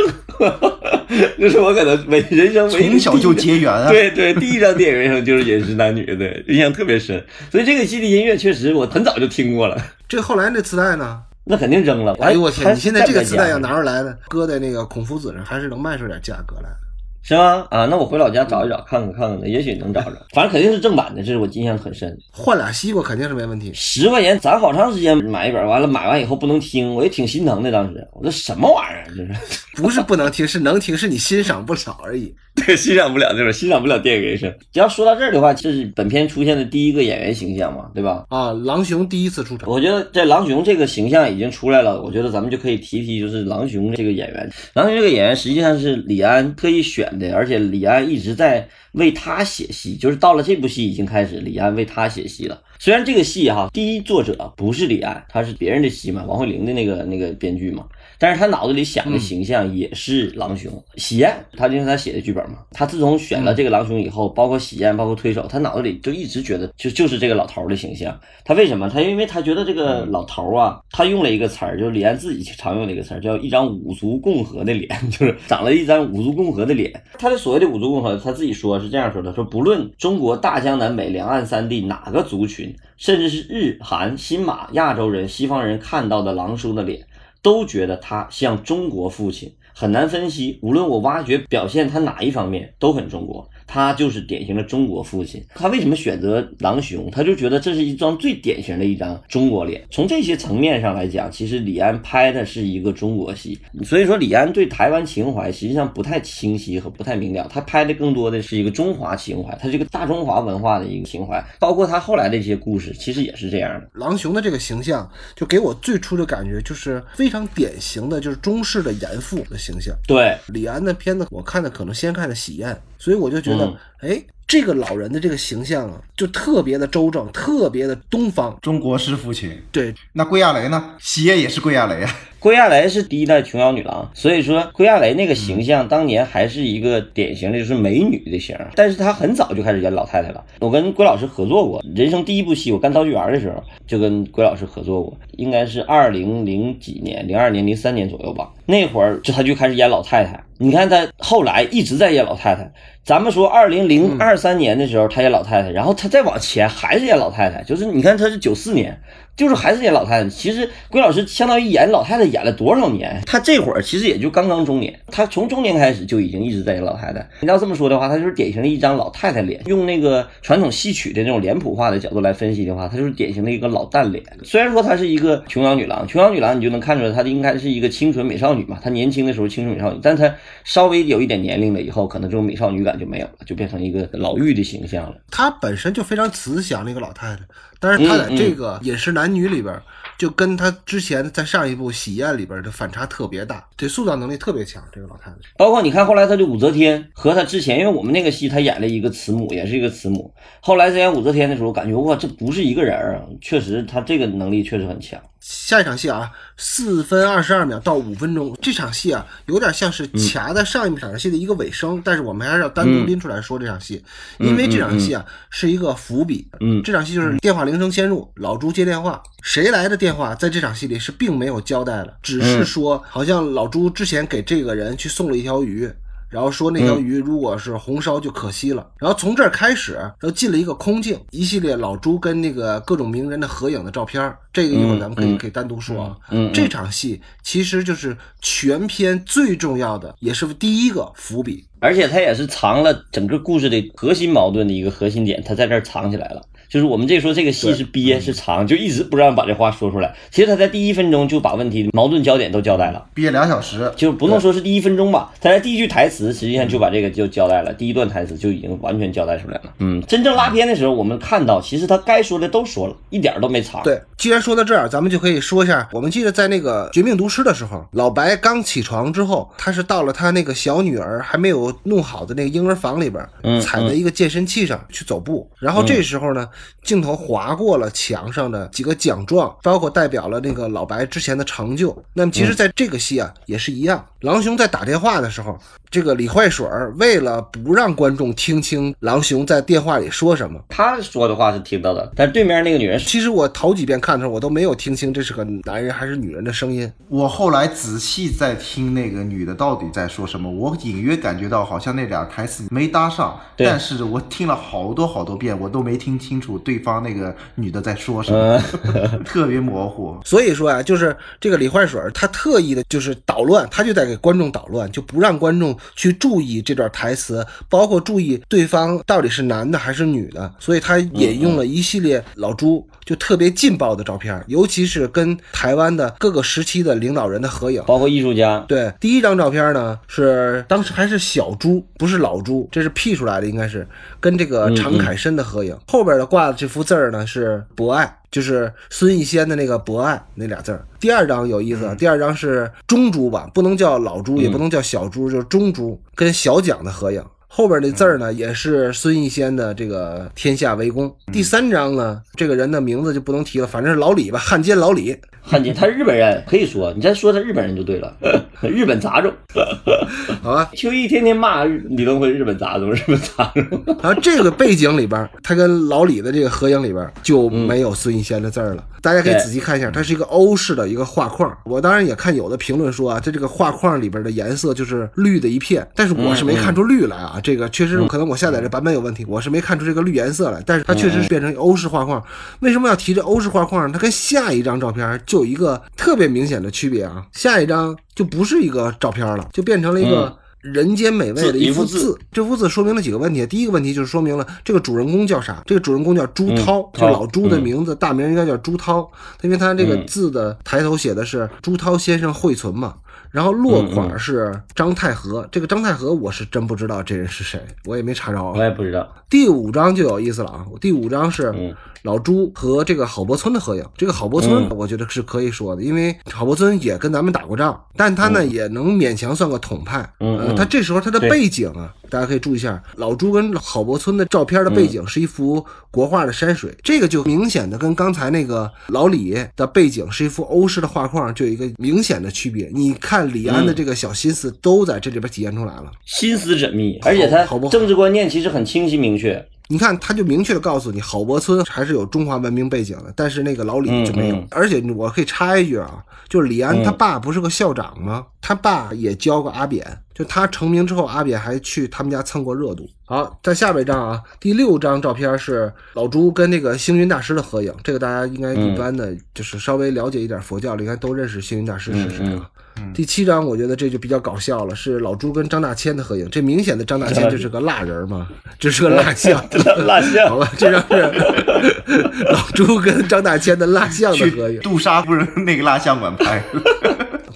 [1.38, 3.90] 那是我可能唯人生唯从小就结缘啊。
[3.90, 7.24] 对对，第一张电影原声就是《饮食男女》，对，印象特别深。
[7.52, 9.78] 所以这个戏的音乐确实我很早就听过了。
[10.08, 11.22] 这后来那磁带呢？
[11.44, 12.16] 那肯定扔了。
[12.22, 12.76] 哎呦我天！
[12.76, 16.78] 你现在这个磁带要拿拿出来呢，搁在那个孔夫子上，还是能卖出点价格来的。
[17.24, 17.66] 是吗？
[17.70, 20.14] 啊，那我回老家找一找，看看看看呢，也许能找着。
[20.34, 22.18] 反正肯定是正版的，这是我印象很深。
[22.32, 23.72] 换俩西瓜肯定是没问题。
[23.74, 27.72] 十块钱攒好长时间买一本，完了买完以后不能听，我也挺心疼的。
[27.72, 29.34] 当时我说什么玩意儿，这是
[29.82, 32.34] 不是不能听，是能听，是你欣赏不了而已。
[32.54, 34.54] 对，欣赏不了这本，欣赏不了电影人生。
[34.74, 38.26] 只要说到这儿的话，这是本片出现的第一个演员形象嘛，对吧？
[38.28, 39.70] 啊，狼熊第一次出场。
[39.70, 44.52] 我觉得这狼熊这个形象已经出来了，我觉得咱们就可以提提，就是狼熊这个演员。
[44.74, 52.62] 狼熊这个演员实际上是李安特意选的，而且李安一直在为他写戏，就是到了这部戏已经开始，李安为他写戏了。
[52.80, 57.86] 虽然这个戏哈，第一作者不是李安，他是别人的戏嘛，王慧玲的那个那个编剧嘛。
[58.22, 68.16] 但是他脑子里想的形象也是狼熊，喜宴，他就是他写的剧本嘛，他自从选了这个狼熊以后，包括喜宴，包括推手，他脑子里就一直觉得就就是这个老头的形象。
[68.46, 68.88] 他为什么？
[68.88, 76.94] 他因为他觉得这个老头啊，他用了一个词儿，就是李安自己常用的一个词儿，叫一张五族共和的脸， 就是长了一张五族共和的脸。
[77.18, 87.04] 他的所谓的五族共和，他自己说是这样说的：说不论中国大江南北两岸三地哪个族群，甚至是日韩新马亚洲人、西方人看到的狼叔的脸。
[87.42, 90.60] 都觉得他像中国父亲，很难分析。
[90.62, 93.50] 无论我挖掘表现他哪一方面，都很中国。
[93.74, 95.42] 他就是典型的中国父亲。
[95.56, 97.10] 他为什么选择狼熊？
[97.10, 99.82] 他就觉得这是一张最典型的一张中国脸。
[99.90, 103.58] 从这些层面上来讲，其实李安拍的是一个中国戏。
[103.82, 107.48] 所以说，李安对台湾情怀实际上不太清晰和不太明了。
[107.50, 111.42] 他拍的更多的是一个中华情怀，他这个大中华文化的一个情怀。
[111.58, 113.90] 包括他后来的一些故事，其实也是这样的。
[113.94, 119.96] 狼熊的这个形象，就给我最初的感觉就是非常典型的就是中式的严父的形象。
[120.06, 122.70] 对，李安的片子我看的可能先看的《喜宴》，
[123.02, 123.78] 所以我就觉得嗯，
[124.12, 128.60] 哎、这个老人的这个形象啊，就特别的周正，特别的东方。
[128.62, 129.50] 中国式父亲。
[129.72, 130.96] 对，那桂亚雷呢？
[131.00, 132.14] 喜爷也是桂亚雷啊。
[132.38, 140.44] 桂亚雷是第一代琼瑶女郎，所以说桂亚雷那个形象当年还是一个典型的就是美女的型儿，但是她很早就开始演老太太了。
[140.60, 148.52] 我跟桂老师合作过，人生第一部戏我干道具员的时候就跟桂老师合作过，应该是二零零几年，零二年、零三年左右吧。
[148.66, 152.70] 那会儿就她就开始演老太太，你看她后来一直在演老太太。
[153.04, 159.02] 咱们说二零零二三年的时候她演老太太，然后她再往前还是演老太太，就是你看她是九四年。
[159.36, 160.30] 就是还是演老太太。
[160.30, 163.22] 其实归老师相当于演老太太演了多少年？
[163.26, 167.28] 他这会儿其实也就刚刚中年，他从中年开始就已经一直在演老太太。
[167.40, 169.62] 你要这么说的话，他就是典型的一张老太太脸。
[169.66, 174.24] 用那个传统戏曲的那种脸谱化的角度来分析的话，他就是典型的一个老旦脸。
[174.44, 178.80] 虽然说她是一个琼瑶女郎，琼瑶女郎你就能看出来她应该是一个清纯美少女嘛。
[178.82, 185.16] 她年轻的时候清纯美少女，但她稍微有一点年龄了以后，可能这种美少女感就没有了，就变成一个老妪的形象了。
[185.30, 187.42] 她本身就非常慈祥的一个老太太，
[187.80, 189.80] 但是她在这个《饮食男男女》里边，
[190.18, 194.84] 就跟他之前在上一部《喜宴》里边的反差特别大，对塑造能力特别强。
[194.92, 200.34] 这个老太太，包括你看后来他的武则天和他之前，因为我们那个戏他演了一个慈母，也是一个慈母。
[200.60, 203.22] 后来在演武则天的时候，感觉哇，这不是一个人啊！
[203.40, 205.22] 确实，他这个能力确实很强。
[205.42, 214.04] 下一场戏啊，四分二十二秒到五分钟，这场戏啊，有点像是卡在上一场戏的一个尾声，但是我们还是要单独拎出来说这场戏，
[214.38, 216.48] 因为这场戏啊是一个伏笔。
[216.60, 216.84] 嗯。
[216.84, 225.92] 这场戏就是电话铃声先入，老朱接电话，谁来的电话在这场戏里是并没有交代的，只是说好像老朱之前给这个人去送了一条鱼。
[226.32, 236.18] 然后说那条鱼如果是红烧就可惜了，然后从这儿开始，然后进了一个空镜，一系列老朱跟那个各种名人的合影的照片儿，这个一会儿咱们可以嗯可以单独说啊。
[236.54, 241.66] 这场戏其实就是全片最重要的，也是第一个伏笔。
[241.80, 246.42] 而且它也是藏了整个故事的核心矛盾的一个核心点，它在这儿藏起来了。
[246.72, 250.16] 就是我们这说这个戏是憋是长，就一直不让把这话说出来。
[250.30, 253.06] 其实他在第一分钟就把问题矛盾焦点都交代了。
[253.14, 259.64] 憋两小时，就不能说是第一分钟吧，他在第一句台词实际上就把这个就交代了，第一段台词就已经完全交代出来了。
[259.80, 276.48] 嗯，真正拉片的时候，我们看到其实他该说的都说了，一点儿都没藏。，对，既然说到这儿，咱们就可以说一下，我们记得在那个《绝命毒师》的时候，老白刚起床之后，他是到了他那个小女儿还没有弄好的那个婴儿房里边，嗯踩在一个健身器上去走步，然后这时候呢，
[276.84, 281.96] 镜头划过了墙上的几个奖状，包括代表了那个老白之前的成就。
[282.14, 285.58] 那么其实在这个戏啊也是一样，狼雄在打电话的时候，
[285.90, 296.92] 这个李坏水儿为了不让观众听清狼雄在电话里说什么，他说的话是听到的，但对面那个女人其实我头几遍看的时候，我都没有听清这是个男人还是女人的声音。
[297.10, 308.62] 我后来仔细在听那个女的到底在说什么，我隐约感觉到好像那俩台词没搭上，但是我听了好多好多遍，我都没听清楚对方那个女的在说什么，
[309.26, 310.18] 特别模糊。
[310.26, 320.52] 所以说啊，就是这个李坏水他特意的就是捣乱，他就在给观众捣乱，就不让观众去注意这段台词，包括注意对方到底是男的还是女的。
[320.60, 327.84] 所以他引用了一系列老朱就特别劲爆的照片，尤其是跟台湾的各个时期的领导人的合影。
[327.88, 333.88] 包括艺术家，对，第一张照片呢是当时还是小猪，不是老猪，这是 P 出来的，应该是
[334.20, 335.78] 跟这个常凯申的合影。
[335.88, 340.86] 后边的挂的这幅字儿呢是博爱，就是孙逸仙的那个博爱那俩字儿。
[341.00, 347.24] 第二张有意思，第二张是中猪吧，不能叫老猪，也不能叫小猪，就是中猪，跟小蒋的合影。
[347.54, 351.14] 后边的字儿呢，也是孙逸仙的这个“天下为公”。
[351.34, 355.18] 第三章呢，这个人的名字就不能提了，反正是老李吧，汉奸老李。
[355.44, 358.16] 汉奸，他是日本人，可以说你再说他日本人就对了，
[358.62, 359.34] 日本杂种。
[360.42, 363.84] 好吧，秋意天天骂李登辉日本杂种，日本杂种。
[364.02, 368.86] 然后这个背景里边，他跟老李的这个合影里边就没有孙逸仙的字儿了。
[369.02, 371.52] 大家可以仔细看一下，它是一个欧式的一个画框。
[371.66, 377.41] 我当然也看有的评论说啊，它这个画框里边的颜色就是绿的一片，但是我是没看出绿来啊。
[377.42, 380.62] 这个确实可能我下载的版本有问题，我是没看出这个绿颜色来。
[380.66, 382.24] 但是它确实是变成欧式画框。
[382.60, 383.94] 为什么要提这欧式画框呢？
[383.94, 387.26] 它跟下一张照片就有一个特别明显的区别啊。
[387.32, 390.41] 下一张就不是一个照片了，就变成了一个。
[390.62, 393.46] 人间美味的一幅字这幅字说明了几个问题。
[393.48, 395.62] 第一个问题就是说明了这个主人公叫啥？
[395.66, 399.10] 这个主人公叫朱涛，嗯就老朱的嗯名字，大名应该叫朱涛，
[399.42, 402.96] 因为他这个嗯字的抬头写的是朱涛先生惠存嘛。
[403.32, 408.44] 然后落款是张太和，这个张太和我是真不知道这人是谁，我也没查着。
[408.44, 409.10] 我也不知道。
[409.30, 413.86] 第五章就有意思了啊，第五章是嗯老朱和这个郝柏村的合影。
[413.96, 420.12] 这个郝柏村，我觉得是可以说的，因为郝柏村也跟咱们打过仗，但他呢也能勉强算个统派。
[420.54, 432.70] 嗯他这时候他的背景啊，大家可以注意一下，老朱跟郝柏村的照片的背景是一幅国画的山水，这个就明显的跟刚才那个老李的背景是一幅欧式的画框，就有一个明显的区别。
[432.74, 435.92] 你看李安的这个小心思都在这里边体现出来了。
[436.06, 439.44] 心思缜密，而且他政治观念其实很清晰明确。
[439.72, 444.36] 你看，他就明确的告诉你，郝柏村还是有中华文明背景的，但是那个老李就没有。
[444.36, 448.26] 嗯嗯而且我可以插一句啊，就是李安嗯他爸不是个校长吗？
[448.42, 452.86] 他爸也教过阿扁，就他成名之后，阿扁还去他们家蹭过热度。
[453.06, 462.50] 好，在下边一张啊，第六张照片是老朱跟那个星云大师的合影，这个大家应该一般的，就是稍微了解一点佛教的，应该都认识星云大师是谁啊。
[462.94, 466.28] 第七张，我觉得这就比较搞笑了，是老朱跟张大千的合影。
[466.30, 468.28] 这明显的张大千就是个蜡人嘛，
[468.60, 469.44] 这是个蜡像，
[469.88, 471.02] 蜡像 好吧，这张是
[472.32, 474.60] 老朱跟张大千的蜡像的合影。
[474.62, 476.44] 杜莎夫人那个蜡像馆拍。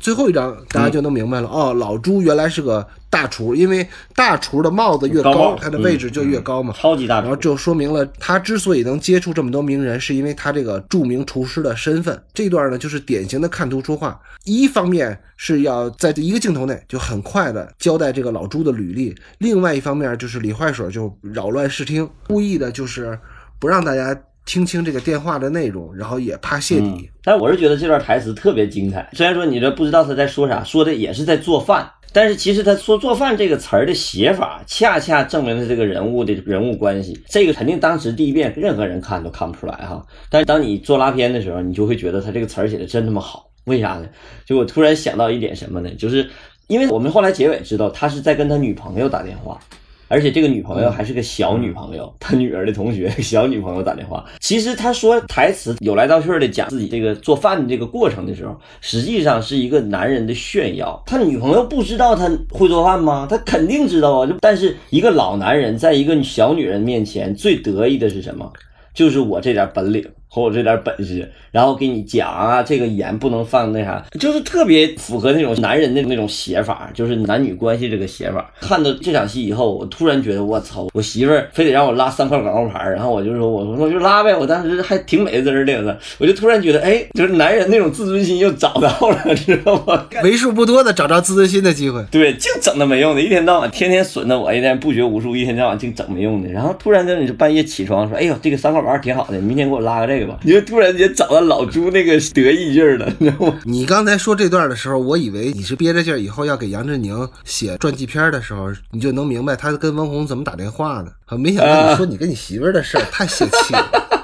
[0.06, 6.72] 最后一张大家就能明白了，哦，老朱原来是个大厨，因为大厨的帽子越高帽他的位置就越高嘛。
[6.78, 12.22] 超级大然后就说明了他之所以能接触这么多名人，是因为他这个著名厨师的身份。
[12.36, 14.22] 这段呢，就是典型的看图说话。
[14.44, 23.18] 一方面是要在一个镜头内就很快的交代这个老朱的履历，另外一方面就是李坏水就扰乱视听，故意的就是
[23.58, 27.10] 不让大家听清这个电话的内容，然后也怕泄底。
[27.24, 29.10] 但我是觉得这段台词特别精彩。
[29.14, 37.20] 虽然说你这不知道他在说啥，说的也是在做饭，但是其实他说“做饭”这个词儿的写法，恰恰证明了这个人物的人物关系。
[37.28, 40.06] 这个肯定当时第一遍任何人看都看不出来哈。
[40.30, 43.50] 但是当你做拉片的时候，你就会觉得他这个词儿写的真他妈好。
[43.66, 44.06] 为啥呢？
[44.46, 45.90] 就我突然想到一点什么呢？
[45.98, 46.30] 就是
[46.68, 49.60] 因为我们后来结尾知道他是在跟他女朋友打电话。
[50.08, 54.24] 而且这个女朋友还是个小女朋友， 他女儿的同学， 小女朋友打电话。
[54.40, 61.02] 其实他说台词有来道去的讲自己这个做饭的这个过程的时候，实际上是一个男人的炫耀。
[61.06, 63.28] 他女朋友不知道他会做饭吗？
[63.30, 64.28] 他肯定知道啊。
[64.28, 68.52] 就但是一个老男人在一个小女人面前最得意的是什么？
[68.94, 78.52] 就是我这点本领和我这点本事，然后给你讲啊，这个盐不能放那啥，就是特别符合那种男人的那种写法，就是男女关系这个写法。
[78.60, 90.06] 看到这场戏以后，我突然觉得我操，我媳妇儿非得让我拉三块广告牌，然后我就说我说我就拉呗，我当时还挺美滋儿的，我就突然觉得，哎，就是男人那种自尊心又找到了， 知道吗？
[90.22, 92.04] 为数不多的找着自尊心的机会。
[92.12, 96.50] 对，净整那没用的，一天到晚天天损的我，一天不学无术，一天到晚净整没用的。
[96.50, 100.40] 然后突然间你就半夜起床说，哎呦，这个三块牌挺好的，明天给我拉个这个吧。
[100.44, 103.60] 你就突然间找到老朱那个得意劲儿了，你知道吗？
[103.64, 111.12] 你刚才说这段的时候，我以为你是憋着劲儿，以后要给杨振宁写传记片的时候，你就能明白他跟汪红怎么打电话的。
[111.26, 114.15] 啊，没想到你说你跟你媳妇儿的事儿，太泄气了。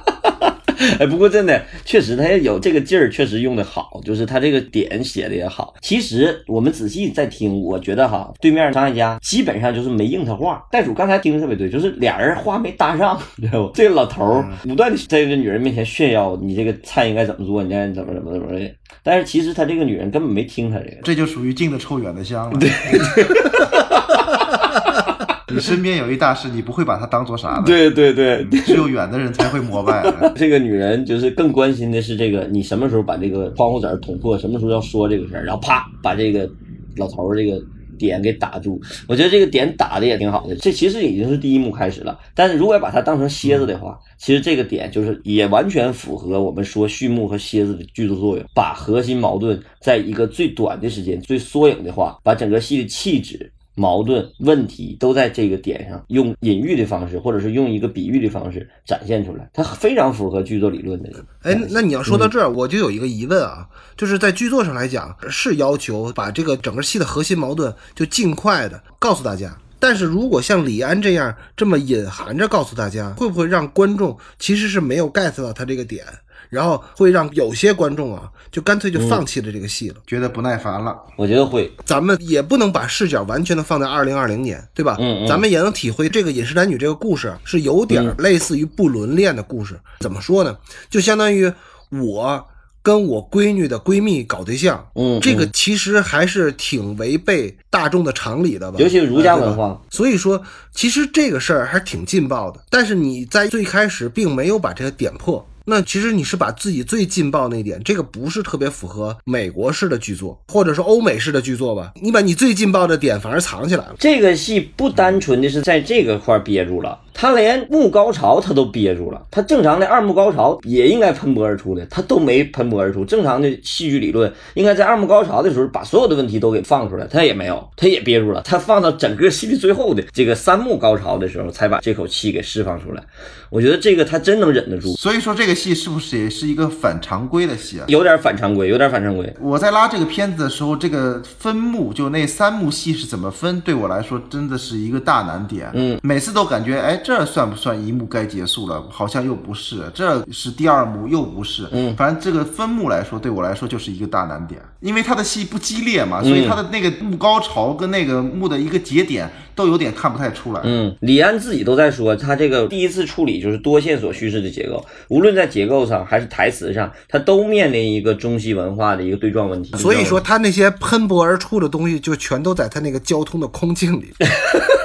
[1.00, 5.74] 哎，不过真的，确实他也有这个劲儿，确实用的好，就是他这个点写的也好。
[5.82, 10.66] 其实我们仔细再听，我觉得哈，对面张艾嘉基本上就是没应他话。
[10.72, 13.74] 袋鼠刚才听的特别对，就是俩人话没搭上，你知道不？
[13.74, 18.72] 这个老头儿不断的在这个女人面前炫耀，你这个菜应该怎么做，你应该怎么怎么怎么的。
[19.04, 20.98] 但是其实他这个女人根本没听他这个。
[21.04, 22.60] 这就属于近的臭远的香了。
[25.54, 30.04] 你身边有一大师，你不会把他当做啥的。，对对对，只有远的人才会膜拜。
[30.36, 36.50] 这个女人就是更关心的是这个，你什么时候把这个窗户纸捅破，什么时候要说这个事儿，然后啪把这个
[36.98, 37.62] 老头儿这个
[37.98, 38.82] 点给打住。
[39.08, 42.20] 我觉得这个点打的也挺好的，这其实已经是第一幕开始了。
[42.34, 53.52] 但是如果要把它当成蝎子的话，其实这个点就是也完全符合我们说序幕和蝎子的剧作作用，把核心矛盾在一个最短的时间、最缩影的话，把整个戏的气质。
[53.76, 61.10] 矛盾问题都在这个点上，用隐喻的方式，或者是用一个比喻的方式展现出来，它非常符合剧作理论的。
[61.44, 69.58] 哎，那你要说到这儿，我就有一个疑问啊，就是在剧作上来讲，是要求把这个整个戏的核心矛盾就尽快的告诉大家。
[69.80, 76.06] 但是如果像李安这样这么隐含着告诉大家，会不会让观众其实是没有 get 到他这个点，
[76.52, 79.96] 然后会让有些观众啊就干脆就放弃了这个戏了？
[80.06, 84.98] 觉得不耐烦了，我觉得会，咱们也不能把视角完全的放在二零二零年，对吧？
[85.00, 89.80] 嗯嗯咱们也能体会这个《饮食男女》这个故事是有点类似于不伦恋的故事。
[90.02, 90.58] 怎么说呢？
[90.90, 91.50] 就相当于
[91.90, 92.46] 我
[92.84, 98.78] 跟我闺女的闺蜜搞对象，嗯这个其实还是挺违背大众的常理的吧？
[98.78, 99.80] 尤其是儒家文化。
[99.90, 100.42] 所以说，
[100.74, 111.94] 其实这个事儿还挺劲爆的，但是你在最开始并没有把这个点破，那其实你是把自己最劲爆那一点，这个不是特别符合美国式的剧作，或者是欧美式的剧作吧？
[112.02, 113.96] 你把你最劲爆的点反而藏起来了。
[114.00, 119.22] 这个戏不单纯的是在这个块憋住了，他连幕高潮他都憋住了。
[119.30, 123.06] 他正常的二幕高潮也应该喷薄而出的，他都没喷薄而出。
[123.06, 128.42] 正常的戏剧理论应该在二幕高潮的时候把所有的问题都给放出来，他也没有，他也憋住了。
[128.44, 133.04] 他放到整个戏剧最后的这个三幕高潮的时候，才把这口气给释放出来。
[133.50, 137.86] 我觉得这个他真能忍得住，所以说这个戏是不是也是一个反常规的戏啊？
[137.88, 139.34] 有点反常规，有点反常规。
[139.42, 145.70] 我在拉这个片子的时候，这个分幕就那三幕戏是怎么分，对我来说真的是一个大难点。
[145.74, 148.84] 嗯，每次都感觉，哎，这算不算一幕该结束了？
[148.90, 151.68] 好像又不是，这是第二幕又不是。
[151.72, 160.62] 嗯，反正这个分幕来说，对我来说就是一个大难点，因为他的戏不激烈嘛，所以他的那个幕高潮跟那个幕的一个节点都有点看不太出来。
[160.64, 169.76] 嗯，李安自己都在说，他这个第一次处理就是多线索叙事的结构，无论在结构上还是台词上，他都面临一个中西文化的一个对撞问题。
[169.78, 174.14] 所以说，他那些喷薄而出的东西，就全都在他那个交通的空镜里。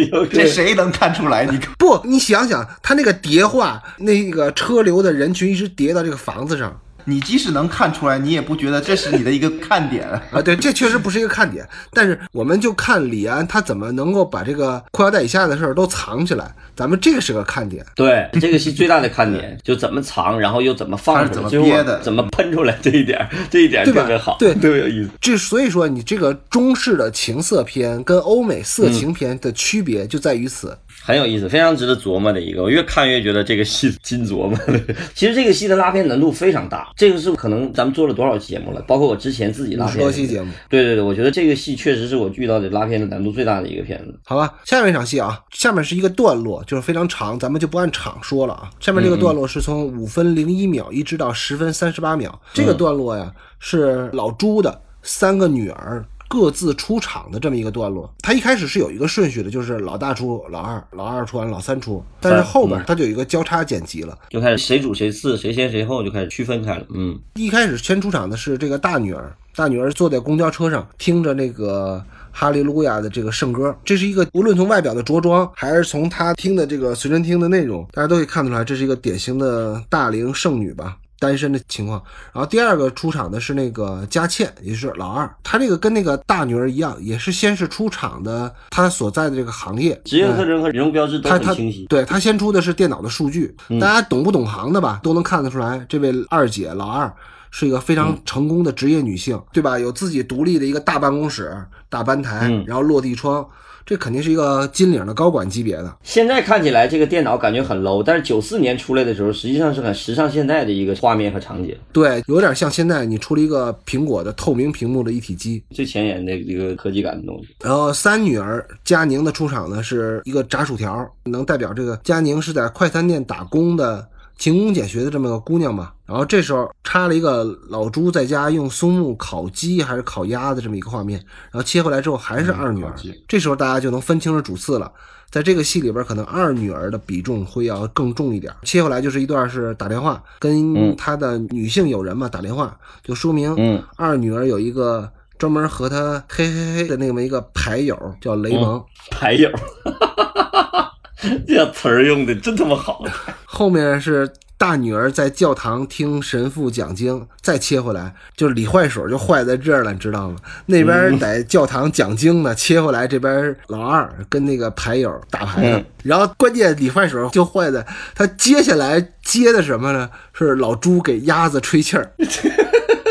[0.32, 1.44] 这谁能看出来？
[1.44, 6.80] 你看不，你想想，他那个叠化，那个车流的人群一直叠到这个房子上。
[7.04, 10.40] 你即使能看出来，你也不觉得这是你的一个看点 啊？
[10.42, 11.68] 对，这确实不是一个看点。
[11.92, 17.84] 但是我们就看李安他怎么能够把这个裤腰带以下的事儿都藏起来，咱们这个是个看点。
[17.94, 25.10] 对，这个戏最大的看点就怎么藏，然后又怎么放出来，怎么憋的，怎么喷出来，这一点，这一点特别好，对，特别有意思。
[25.20, 30.76] 这所以说，你这个中式的情色片跟欧美色情片的区别就在于此。
[31.04, 32.62] 很有意思，非常值得琢磨的一个。
[32.62, 34.56] 我越看越觉得这个戏金琢磨。
[35.14, 38.80] 其实这个戏的拉片难度非常大，这个是可能咱们做了多少节目了？
[38.82, 40.52] 包括我之前自己拉片多期节目。
[40.68, 44.16] 对对对，我觉得这个戏确实是我遇到的拉片的难度最大的一个片子。
[44.24, 48.70] 好吧，下面一场戏啊，下面是一个段落，就是非常长，咱们就不按场说了啊。
[48.78, 56.04] 下面这个段落是从五分零一秒一直到十分三十八秒，这个段落呀是老朱的三个女儿。
[56.32, 66.86] 各自出场的这么一个段落，他一开始是有一个顺序的，就是老大出，老二，老二出完，老三出，但是后边他就有一个交叉剪辑了，就开始谁主谁次，谁先谁后，就开始区分开了。
[66.94, 80.96] 嗯，一开始先出场的是这个大女儿，大女儿坐在公交车上听着那个哈利路亚的这个圣歌，这是一个无论从外表的着装，还是从她听的这个随身听的内容，大家都可以看出来，这是一个典型的大龄剩女吧。
[81.22, 82.02] 单身的情况，
[82.32, 91.86] 然后第二个出场的是那个佳倩，也就是老二，她这个跟那个大女儿一样，也是先是出场的，她所在的这个行业职业特征和人物标志都很清晰。
[91.88, 97.14] 对她先出的是电脑的数据，大家懂不懂行的吧，都能看得出来，这位二姐老二
[97.52, 99.78] 是一个非常成功的职业女性，对吧？
[99.78, 101.56] 有自己独立的一个大办公室、
[101.88, 103.46] 大班台，然后落地窗。
[103.84, 105.96] 这肯定是一个金领的高管级别的。
[106.02, 111.76] 现在看起来这个电脑感觉很 low，但是九四年出来的时候，实际上是很时尚现代的一个画面和场景。
[111.92, 117.48] 对，有点像现在你出了一个苹果的透明屏幕的一体机，最前沿的一个科技感的东西。
[117.62, 124.06] 然后三女儿佳宁的出场呢，是一个炸薯条，能代表这个佳宁是在快餐店打工的。
[124.42, 131.16] 勤工俭学的这么个姑娘嘛，然后这时候插了一个老朱在家用松木烤鸡还是烤鸭的这么一个画面，
[131.52, 132.92] 然后切回来之后还是二女儿，
[133.28, 134.90] 这时候大家就能分清楚主次了。
[135.30, 138.52] 在这个戏里边，可能二女儿的比重会要更重一点。
[138.64, 149.48] 切回来就是一段是打电话跟他的女性友人嘛打电话，就说明二女儿有一个专门和他嘿嘿嘿的那么一个牌友叫雷蒙牌友。
[151.46, 153.04] 这词儿用的真他妈好！
[153.44, 160.36] 后面是大女儿在教堂听神父讲经，再切回来就是李坏水就坏在这儿了，你知道吗？
[160.66, 170.08] 那边在教堂讲经呢，切回来这边老二跟那个牌友打牌呢，然后关键李坏水就坏在他接下来接的什么呢？
[170.32, 172.12] 是老朱给鸭子吹气儿。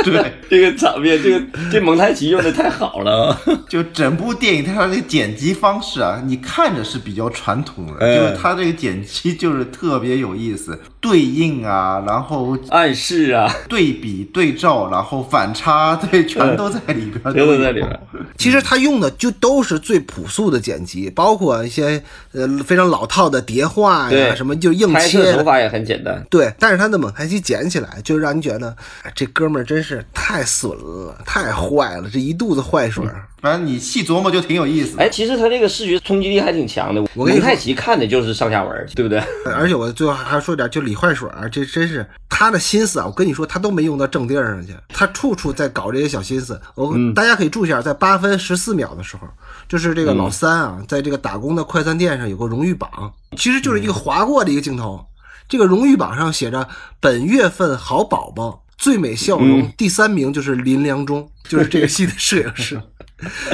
[0.11, 3.37] 对这个场面，这个这蒙太奇用的太好了。
[3.69, 17.99] 就整部电影它的剪辑方式啊，你看着是比较传统的，就是它这个剪辑就是特别有意思，对应啊，然后暗示啊，对比对照，然后反差， 对，全都在里边，全都在里边。
[18.37, 22.01] 其实他用的就都是最朴素的剪辑，包括一些
[22.33, 26.25] 呃非常老套的叠画呀，什么就硬切，手法也很简单。
[26.29, 28.75] 对，但是他的蒙太奇剪起来，就让你觉得
[29.13, 29.90] 这哥们儿真是。
[29.95, 33.05] 是太损了，太坏了，这一肚子坏水。
[33.41, 34.97] 反正你细琢磨就挺有意思。
[34.99, 37.01] 哎，其实他这个视觉冲击力还挺强的。
[37.15, 39.19] 我跟蒙太奇看的就是上下文，对不对？
[39.45, 43.05] 而且我最后还要说点，就李坏水，这真是他的心思啊！
[43.07, 46.59] 我跟你说，他都没用到正地儿上去，他处处在搞这些小心思。
[46.75, 49.27] 我大家可以注意一下，在八分十四秒的时候，
[49.67, 55.03] 就是这个老三啊，在这个打工的快餐店上有个荣誉榜，其实就是一个划过的一个镜头。
[55.49, 56.65] 这个荣誉榜上写着
[57.01, 59.73] 本月份好宝宝最美笑容，嗯。
[59.77, 62.81] 第三名就是林良忠， 就是这个戏的摄影师。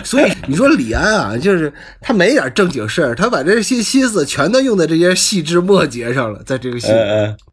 [0.01, 6.88] 所以你说李安啊，就是他没点正经事儿，他把这些心思全都用在这些细枝末节上了，在这个戏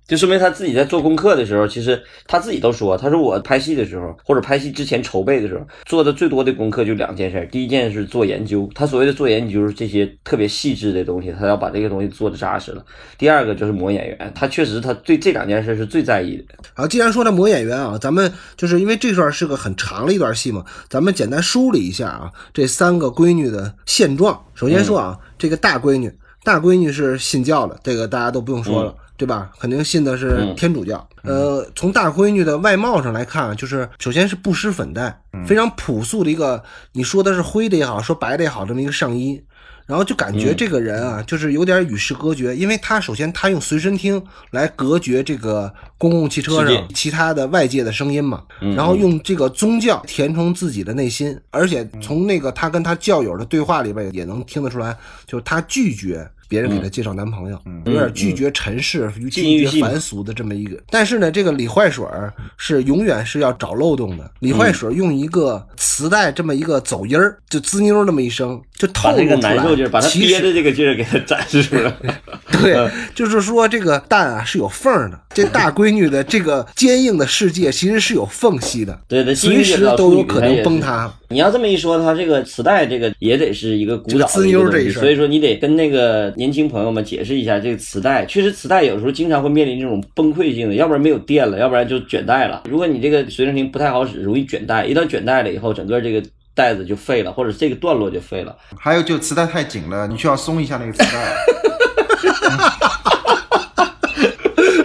[0.07, 7.49] 就说明他自己在做功课的时候，其实他自己都说，他说我拍戏的时候，或者拍戏之前筹备的时候，做的最多的功课就两件事。
[7.51, 12.85] 第一件是做研究，他所谓的做研究是，这些特别细致的东西，他要把这个东西做的扎实了。
[13.17, 16.55] 第二个就是磨演员，他确实他对这两件事是最在意的。
[16.75, 24.45] 好，既然说到磨演员啊，咱们就是因为这段是个很长的一段戏嘛，咱们简单梳理一下啊，这三个闺女的现状。
[24.55, 26.13] 首先说啊，这个大闺女，
[26.45, 28.95] 大闺女是信教的，这个大家都不用说了。
[29.17, 29.51] 对吧？
[29.59, 31.09] 肯定信的是天主教。
[31.23, 36.63] 呃，从大闺女的外貌上来看啊，就是首先是不施粉黛，非常朴素的一个，
[36.93, 39.43] 你说的是灰的也好，说白的也好，这么一个上衣。
[39.87, 48.43] 然后就感觉这个人啊，就是有点与世隔绝，因为他首先他用随身听来隔绝这个公共汽车上其他的外界的声音嘛，
[48.75, 54.97] 然后用这个宗教填充自己的内心，而且从那个他跟他教友的对话里边也能听得出来，
[55.27, 56.27] 就是他拒绝。
[56.49, 60.77] 别人给她介绍男朋友，有点拒绝尘世、拒绝凡俗的这么一个。
[60.91, 64.31] 但是呢，这个李坏水儿是永远是要找漏洞的。
[64.41, 71.93] 李坏水用一个磁带这么一个走音儿，就滋妞那么一声，就透露出来难受劲儿，把他其实憋的这个劲儿给他展示出来。
[72.63, 81.13] 对，就是说这个蛋啊是有缝儿的，这大闺女的这个坚硬的世界其实是有缝隙的，对对，随时都有可能崩塌。
[81.29, 92.63] 你要这么一说，他这个磁带这个也得是一个古早的一个东西，妞这一事儿所以说你得跟那个年轻朋友们解释一下，这个磁带确实磁带有时候经常会面临这种崩溃性的，要不然没有电了，要不然就卷带了。
[92.69, 96.23] 如果你这个随身听不太好使，容易卷带，一旦卷带了以后，整个这个
[96.55, 98.55] 带子就废了，或者这个段落就废了。
[98.79, 101.09] 还有就磁带太紧了，你需要松一下那个磁带。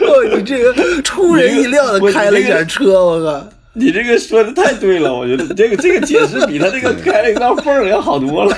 [0.08, 3.48] 哦，你这个出人意料的开了一点车，我靠！
[3.74, 8.58] 你这个说的太对了，我觉得这个这个解释比他这个开了一道缝儿要好多了。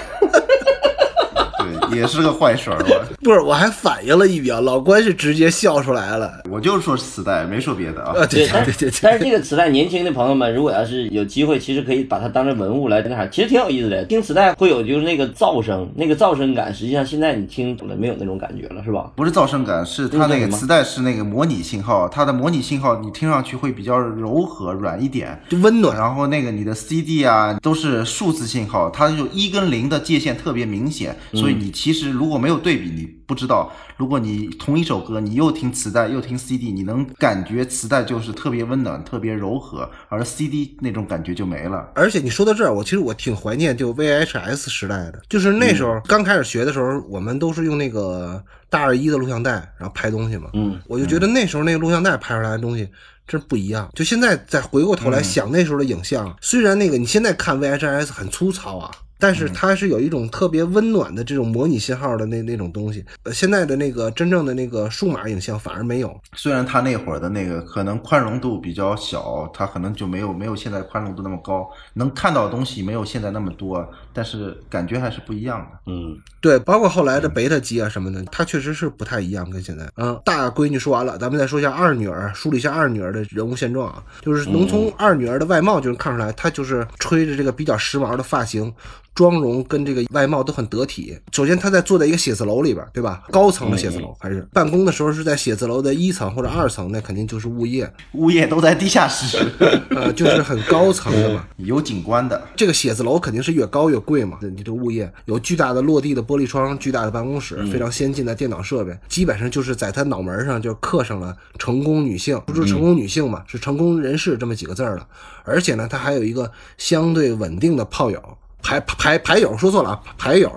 [1.93, 2.83] 也是个坏水儿。
[3.24, 6.41] 不是，我还反应了一秒，老关是直接笑出来了。
[6.49, 8.15] 我就说磁带，没说别的啊。
[8.17, 14.03] 啊，对但对对对但是这个磁带，年轻的朋友们如果要是有机会，其实可以把它当成文物来那啥，其实挺有意思的。
[14.05, 19.11] 听磁带会有就是那个噪声，那个噪声感，实际上现在你听了没有那种感觉了，是吧？
[19.15, 25.39] 不是噪声感，是它那个磁带是那个模拟信号，它的模拟信号你听上去会比较柔和软一点。
[25.47, 25.95] 就温暖。
[25.95, 33.71] 然后那个你的 CD 啊都是数字信号，它就一跟零的界限特别明显，所以你其实如果没有对比，你不知道。
[33.95, 41.89] 如果你同一首歌，你又听磁带又听 CD，你能感觉磁带就是特别温暖、特别柔和，而 CD 那种感觉就没了。
[41.95, 50.49] 而且你说到这儿，我其实我挺怀念就 VHS 时代的，就是那时候刚开始学的时候，我们都是用那个大二一的录像带，然后拍东西嘛。
[50.51, 52.89] 嗯，我就觉得那时候那个录像带拍出来的东西
[53.25, 53.89] 真不一样。
[53.95, 58.91] 就现在再回过头来想那时候的影像，虽然那个你现在看 VHS 很粗糙啊。
[59.22, 66.19] 但是它是有一种特别温暖的这种模拟信号的那那种东西，呃，现在的那个真正的那个数码影像反而没有。
[66.34, 75.91] 虽然它那会儿的那个可能宽容度比较小，它可能就没有没有现在宽容度那么高，能看到的东西没有现在那么多，但是感觉还是不一样的。
[75.91, 79.88] 嗯，对，包括后来的贝塔机啊什么的，它确实是不太一样，跟现在。
[79.97, 88.74] 嗯，大闺女说完了，咱们再说一下二女儿，梳理一下二女儿的人物现状啊，就是能从二女儿的外貌就能看出来，她就是吹着这个比较时髦的发型。
[89.14, 91.18] 妆容跟这个外貌都很得体。
[91.32, 93.24] 首先，她在坐在一个写字楼里边，对吧？
[93.30, 99.38] 高层的写字楼还是办公的时候是在写字楼的一层或者二层，那肯定就是物业，物业都在地下室，
[99.91, 101.45] 呃，就是很高层的嘛。
[101.57, 102.41] 有景观的。
[102.55, 104.39] 这个写字楼肯定是越高越贵嘛。
[104.41, 115.07] 你这物业有巨大的落地的玻璃窗，巨大的办公室，非常先进的电脑设备，基本上就是在他脑门上就刻上了“成功女性”，不是成功女性嘛，是成功人士这么几个字儿了。
[115.43, 118.22] 而且呢，他还有一个相对稳定的炮友。
[118.62, 120.51] 牌牌牌友说错了啊，牌友。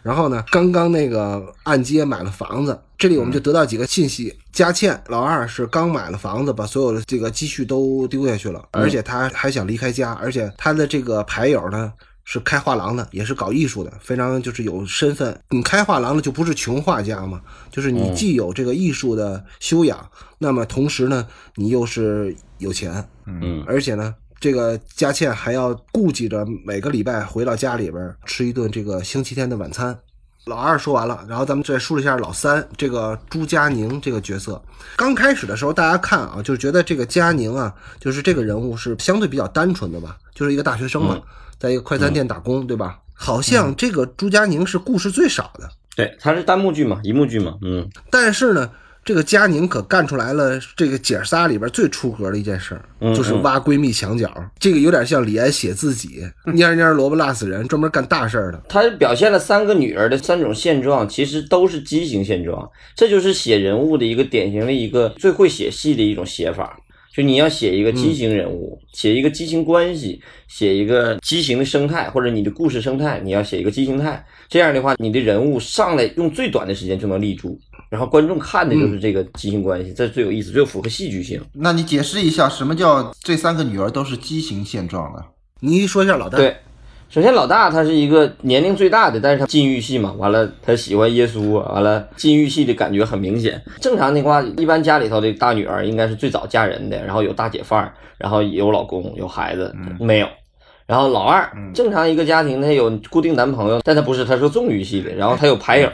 [0.00, 11.92] 然后呢，刚刚那个按揭买了房子，这里我们就得到几个信息：佳倩老二是刚买了房子，把所有的这个积蓄都丢下去了，而且他还想离开家，而且他的这个牌友呢
[12.24, 15.38] 是开画廊的，也是搞艺术的，非常就是有身份。
[15.50, 24.14] 你开画廊的就不是穷画家嘛，就是你既有这个艺术的修养，那么同时呢，你又是有钱，嗯，而且呢。
[24.40, 29.98] 这个佳倩还要顾忌着每个礼拜回到家里边吃一顿这个星期天的晚餐。
[30.46, 34.62] 老二说完了，然后咱们再梳理一下老三这个朱佳宁这个角色。
[34.96, 41.20] 刚开始的时候，大家看啊，就是觉得这个佳宁啊，就是这个人物是相对比较单纯的吧，就是一个大学生嘛，
[41.58, 42.98] 在一个快餐店打工，对吧？
[43.12, 48.70] 好像这个朱佳宁是故事最少的，对，它是单幕剧嘛，一幕剧嘛，嗯，但是呢。
[49.08, 54.30] 这个佳宁可干出来了这个姐仨里边最出格的一件事儿，嗯就是挖闺蜜墙角。
[54.58, 58.62] 这个有点像李安写自己，蔫蔫萝卜辣死人，专门干大事儿的。
[58.68, 66.78] 他表现了三个女儿的三种现状，其实都是畸形现状，这就是写人物的一个典型的一个最会写戏的一种写法。
[67.10, 74.22] 就你要写一个畸形人物，写一个畸形关系，写一个畸形的生态，或者你的故事生态，你要写一个畸形态。
[74.48, 77.58] 这样的话，你的人物上来用最短的时间就能立住，
[77.90, 81.40] 然后观众看的就是这个畸形关系，这最有意思，最符合戏剧性。
[81.54, 85.22] 那你解释一下，什么叫这三个女儿都是畸形现状呢？
[85.60, 86.56] 你一说一下老大，对，
[87.08, 93.60] 首先老大他是一个年龄最大的，但是他禁欲系嘛，完了他喜欢耶稣，完了禁欲系的感觉很明显。
[93.80, 100.28] 正常的话，一般家里头的大女儿应该是最早嫁人的，然后有大姐范儿，然后有老公有孩子，没有。
[100.86, 105.90] 然后老二，正常一个家庭他有固定男朋友，但他不是，他是个纵欲系的，然后他有牌友，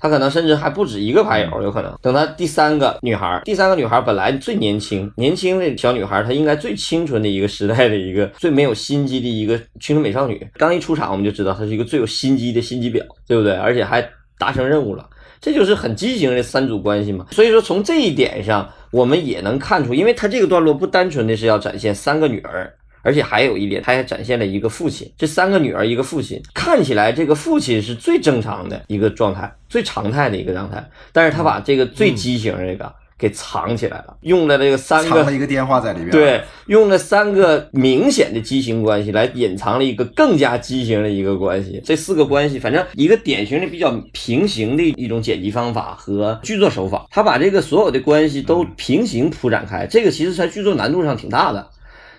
[0.00, 1.94] 他可能甚至还不止一个牌友，有可能。
[2.02, 10.46] 等他第三个女孩，第三个女孩本来最年轻，年轻的小女孩，她应该最清纯的一个时代的一个最没有心机的一个青春美少女。
[10.54, 13.52] 刚一出场，我们就知道她是一个最有心机的心机婊，对不对？
[13.54, 14.06] 而且还
[14.38, 15.08] 达成任务了，
[15.40, 17.26] 这就是很畸形的三组关系嘛。
[17.30, 22.72] 所以说，从这一点上，我们也能看出，因为他这个段落不单纯的是要展现三个女儿。
[23.06, 36.10] 而且还有一点，他还展现了一个父亲，这三个女儿一个父亲，看起来这个父亲是最正常的一个状态，最常态的一个状态，但是他把这个最畸形的这个给藏起来了，用了这个三个藏了一个电话在里边。
[36.10, 41.80] 对，用了三个明显的畸形关系来隐藏了一个更加畸形的一个关系。
[41.84, 51.70] 这四个关系，反正一个典型的比较平行的一种剪辑方法和剧作手法，他把这个所有的关系都平行铺展开，这个其实在剧作难度上挺大的。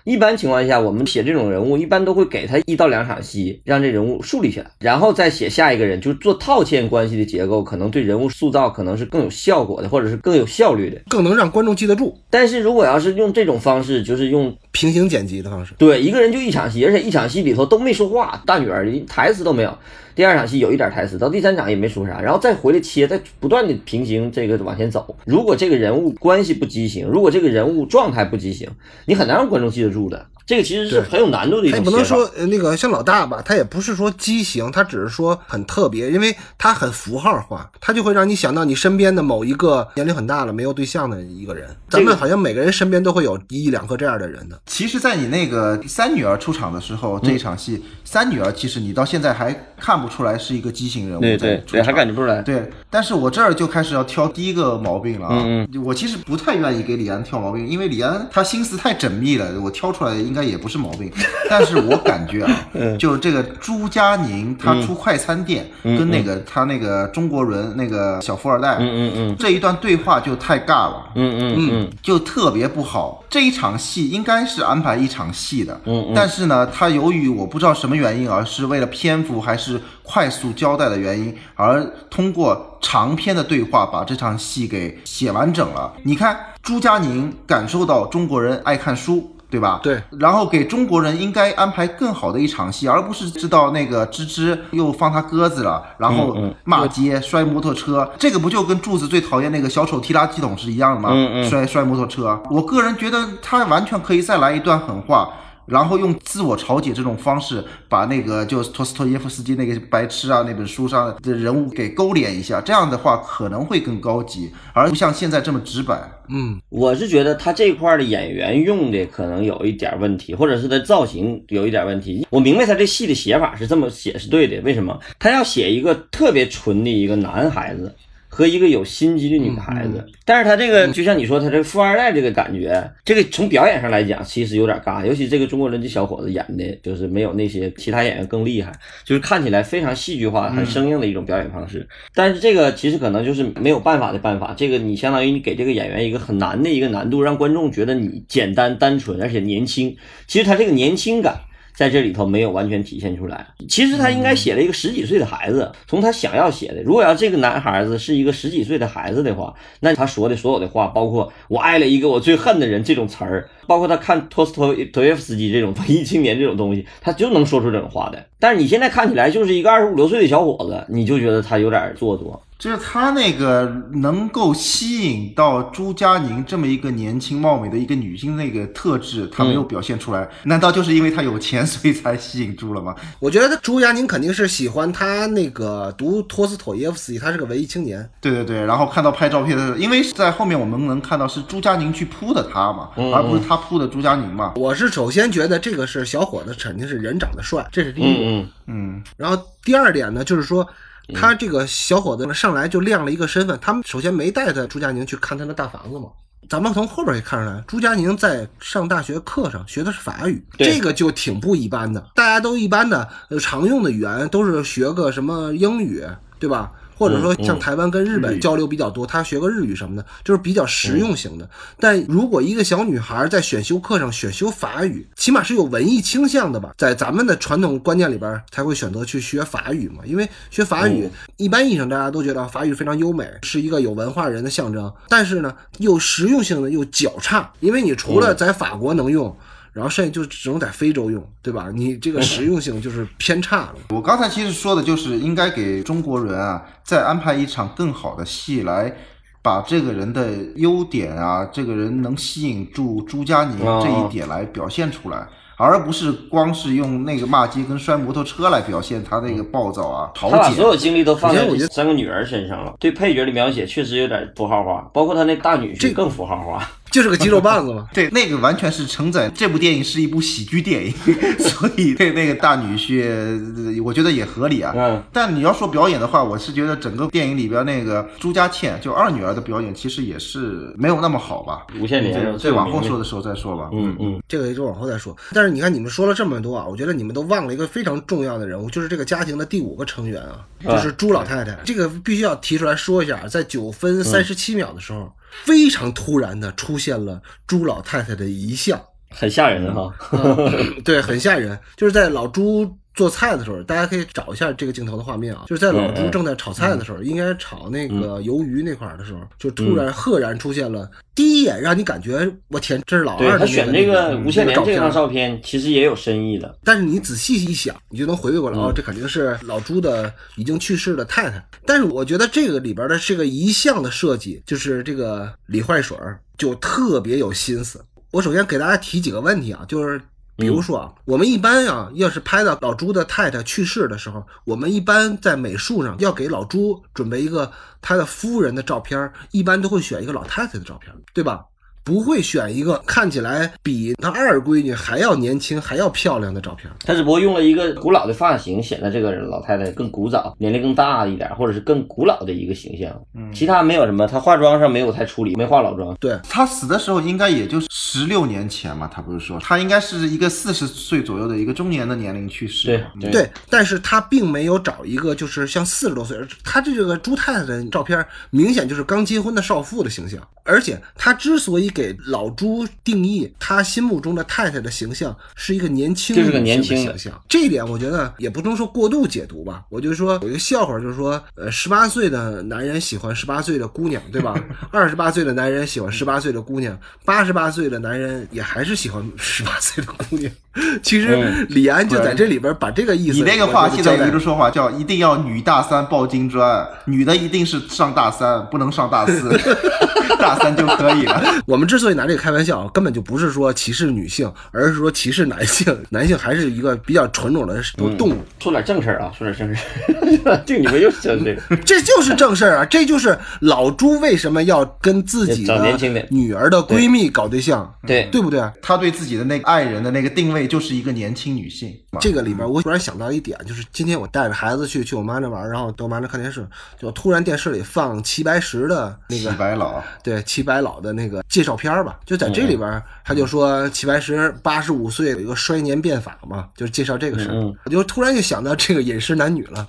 [0.08, 10.98] 一般情况下，我们写这种人物，一般都会给他一到两场戏，让这人物树立起来，然后再写下一个人，就是做套嵌关系的结构，可能对人物塑造可能是更有效果的，或者是更有效率的。
[11.10, 12.18] 更能让观众记得住。
[12.30, 19.76] 但是如果要是用这种方式，就是用平行剪辑的方式，对一个人就一场戏，而且一场戏里头都没说话，大女儿连台词都没有。
[20.18, 25.16] 第二场戏有一点台词，到第三场也没说啥，然后再回来切，再不断的平行这个往前走。
[25.24, 28.68] 如果这个人物关系不畸形，如果这个人物状态不畸形，
[29.06, 30.26] 你很难让观众记得住的。
[30.48, 32.16] 这个其实是很有难度的一他也种写法。
[32.16, 41.68] 不能说呃那个像老大吧，他也不是说畸形，他只是说很特别，因为他很符号化，他就会让你想到你身边的某一个年龄很大了没有对象的一个人。
[41.90, 44.58] 咱们好像每个人身边都会有一两个这样的人的。
[44.64, 51.36] 其实，在你那个三女儿出场的时候，这一场戏，三女儿其实你到现在还看不出来是一个畸形人物对
[51.66, 52.40] 对还感觉不出来。
[52.40, 55.42] 对，但是我这儿就开始要挑第一个毛病了啊！
[55.44, 61.10] 嗯我其实不太愿意给李安挑毛病，因为李安他心思太缜密了，我挑出来应该也不是毛病。
[61.48, 62.66] 但是我感觉啊，
[62.98, 71.06] 就是这个朱佳宁他出快餐店，跟那个他那个中国人那个小富二代，嗯嗯嗯这一段对话就太尬了。
[71.14, 73.24] 嗯嗯嗯就特别不好。
[73.30, 85.92] 这一场戏应该是安排一场戏的，嗯但是呢，他由于我不知道什么原因，而是为了篇幅还是快速交代的原因，而通过长篇的对话把这场戏给写完整了。
[86.04, 89.34] 你看，朱佳宁感受到中国人爱看书。
[89.50, 89.80] 对吧？
[89.82, 101.10] 对，然后给中国人应该安排更好的一场戏，而不是知道那个芝芝又放他鸽子了，然后嗯骂街、摔摩托车，这个不就跟柱子最讨厌那个小丑踢垃圾桶是一样的吗？
[101.12, 105.30] 嗯嗯摔摔摩托车，我个人觉得他完全可以再来一段狠话。
[105.68, 116.00] 然后用自我嘲解这种方式，把那个就是托斯托耶夫斯基那个白痴啊那本书上的人物给勾连一下，这样的话可能会更高级，而不像现在这么直白。
[116.30, 122.26] 嗯，我是觉得他这块儿的演员用的可能有一点问题，或者是他造型有一点问题。
[122.30, 124.98] 我明白他这戏的写法是这么写是对的，为什么？
[125.18, 127.94] 他要写一个特别纯的一个男孩子。
[128.38, 138.70] 和一个有心机的女孩子，但是他这个就像你说，他这个富二代这个感觉，这个从表演上来讲，其实有点尬，尤其这个中国人这小伙子演的，就是没有那些其他演员更厉害，
[139.04, 141.84] 就是看起来非常戏剧化、很生硬的一种表演方式。
[142.14, 149.96] 但是这个其实可能就是没有办法的办法，这个你相当于你给这个演员一个很难的一个难度，让观众觉得你简单单纯而且年轻。
[150.28, 151.40] 其实他这个年轻感。
[151.78, 153.46] 在这里头没有完全体现出来。
[153.68, 156.82] 其实他应该写了一个十几岁的孩子，从他想要写的。
[156.82, 168.26] 如果要这个男孩子是一个十几岁的孩子的话，那他说的所有的话，包括“我爱了一个我最恨的人”这种词儿，包括他看托斯托托耶夫斯基这种文艺青年这种东西，他就能说出这种话的。
[168.40, 172.42] 但是你现在看起来就是一个二十五六岁的小伙子，你就觉得他有点做作。
[172.58, 182.96] 就是他那个能够吸引到朱佳宁这么一个年轻貌美的一个女性那个特质，他没有表现出来，难道就是因为他有钱所以才吸引住了吗？
[183.20, 188.10] 我觉得朱佳宁肯定是喜欢他那个读托斯妥耶夫斯基，他是个文艺青年。
[188.20, 194.54] 对对对，然后看到拍照片的时候，因为在后面我们能看到是朱佳宁去扑的他嘛，而不是他扑的朱佳宁嘛。
[194.56, 200.66] 我是首先觉得这个是小伙子肯定是人长得帅，这是第一嗯，嗯，然后第二点呢，就是说
[201.14, 206.08] 他这个小伙子上来就亮了一个身份，他们首先没带他朱佳宁去看他的大房子嘛。
[206.48, 212.00] 咱们从后边也看出来，朱佳宁在上大学课上学的是法语，这个就挺不一般的。
[212.14, 216.02] 大家都一般的呃常用的语言都是学个什么英语，
[216.38, 216.72] 对吧？
[216.98, 221.48] 或者说像台湾跟日本交流比较多，他学个日语什么的，就是比较实用型的。
[221.78, 239.36] 但如果一个小女孩在选修课上选修法语，起码是有文艺倾向的吧，在咱们的传统观念里边才会选择去学法语嘛，因为学法语一般意义上大家都觉得法语非常优美，是一个有文化人的象征，但是呢又实用性的又较差，因为你除了在法国能用。
[239.78, 241.68] 然后剩下就只能在非洲用，对吧？
[241.72, 243.74] 你这个实用性就是偏差了。
[243.94, 248.92] 我刚才其实说的就是应该给中国人啊再安排一场更好的戏来。
[249.40, 255.26] 把这个人的优点啊，这个人能吸引住朱佳宁哦这一点来表现出来，
[255.56, 260.50] 而不是光是用那个骂街跟摔摩托车来表现他那个暴躁啊、他把。
[260.50, 266.68] 所有精力都放在三个女儿身上了，对配角的描写确实有点符号化，包括他那大女这婿更符号化。
[266.98, 267.86] 就是个肌肉棒子嘛。
[267.94, 270.92] 对，那个完全是承载这部电影是一部喜剧电影，
[271.38, 274.72] 所以对那个大女婿，呃我觉得也合理啊。
[274.76, 281.66] 嗯，但你要说表演的话，我是觉得整个电影里边那个朱家倩，就二女儿的表演，其实也是没有那么好吧。
[281.80, 283.70] 无限连这这往后说的时候再说吧。
[283.72, 285.16] 嗯嗯，这个就往后再说。
[285.32, 291.56] 但是你看，你们说了这么多啊，我觉得你们都忘了一个非常重要的人物，就是这个家庭的第五个成员啊，就是朱老太太。
[291.64, 295.12] 这个必须要提出来说一下，在九分三十七秒的时候，
[295.44, 298.80] 非常突然的出现了朱老太太的遗像。
[299.10, 299.92] 很吓人哈。
[300.12, 301.58] 嗯对，很吓人。
[301.76, 315.40] 就是在老朱做菜的时候，大家可以找一下这个镜头的画面啊，就是在老朱正在炒菜的时候，应该炒那个鱿鱼那块儿的时候，就突然赫然出现了，第一眼让你感觉我天，这是老二他选这个个无限连这张照片。
[315.44, 316.58] 其实也有深意的。
[316.64, 321.40] 但是你仔细一想，你就能回味过来，嗯哦，这肯定是老朱的已经去世的太太。
[321.64, 327.80] 但是我觉得这个里边的这个遗像的设计，就是这个李坏水儿就特别有心思。
[328.10, 330.00] 我首先给大家提几个问题啊，就是
[330.38, 337.50] 比如说啊，我们一般啊，要是拍到老朱的太太去世的时候，我们一般在美术上要给老朱准备一个
[337.82, 341.44] 他的夫人的照片，一般都会选一个老太太的照片，对吧？
[341.88, 346.76] 不会选一个看起来比他二闺女还要年轻、还要漂亮的照片儿。
[346.84, 352.94] 他只不过用了一个古老的发型，显得这个老太太更古早，年龄更大一点，或者是更古老的一个形象。
[353.14, 355.96] 嗯其他没有什么，他化妆上没有太处理，没化老妆。
[355.98, 362.66] 对，他死的时候应该也就是十六年前嘛，他不是说他应该是一个四十岁左右的一个中年的年龄去世
[363.00, 363.08] 对。
[363.08, 379.62] 对对，但是他并没有找一个就是像四十多岁，他这个朱太太的照片明显就是刚结婚的少妇的形象，而且他之所以给老朱定义他心目中的太太的形象是一个年轻就是个年轻的形象，这一点我觉得也不能说过度解读吧。
[379.68, 384.34] 我就说有一个笑话，就是说，呃，十八岁的男人喜欢十八岁的姑娘，对吧？
[384.72, 390.32] 二十八岁的男人喜欢十八岁的姑娘，八十八岁的男人也还是喜欢十八岁的姑娘。
[390.82, 399.30] 其实嗯李安就在这里边把这个意思，你那个话现在有一个个说话叫一定要女大三抱金砖，女的一定是上大三，不能上大四，
[400.18, 401.22] 大三就可以了。
[401.46, 405.78] 我们之所以拿这个开玩笑，根本就不是说歧视女性，而是说歧视男性。
[405.90, 407.62] 男性还是一个比较纯种的
[407.98, 410.42] 动物，说点正事儿啊，说点正事儿。
[410.46, 412.64] 这个你们又想这个，这就是正事儿啊！
[412.64, 418.40] 这就是老朱为什么要跟自己找的年轻的女儿的闺蜜搞对象，对对不对？
[418.62, 421.74] 他对自己的那个爱人的那个定位就是一个年轻女性。
[422.00, 426.46] 这个里边，我突然想到一点，就是今天我带着孩子去去我妈那玩，然后到我妈那看电视，
[426.78, 437.32] 就突然电视里放齐白石的那个齐个白老，对齐白老的那个介绍片儿吧，就在这里边，他就说齐白石八十五岁有一个衰年变法嘛，就是介绍这个事儿。
[437.34, 439.66] 嗯我就突然就想到这个饮食男女了。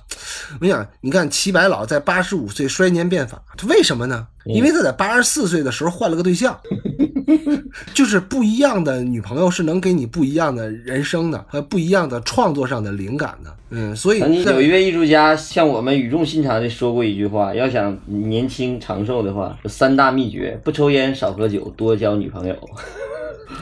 [0.60, 4.26] 我想，你看齐白老在八十五岁衰年变法，他为什么呢？
[4.44, 6.58] 因为他在八十四岁的时候换了个对象。
[7.94, 13.56] 就是不一样的女朋友是能给你不一样的人生的和不一样的创作上的灵感的。
[13.70, 22.56] 嗯，所以有一位艺术家向我们语重心长的说过一句话：要想年轻长寿的话，三大秘诀：不抽烟、少喝酒、多交女朋友。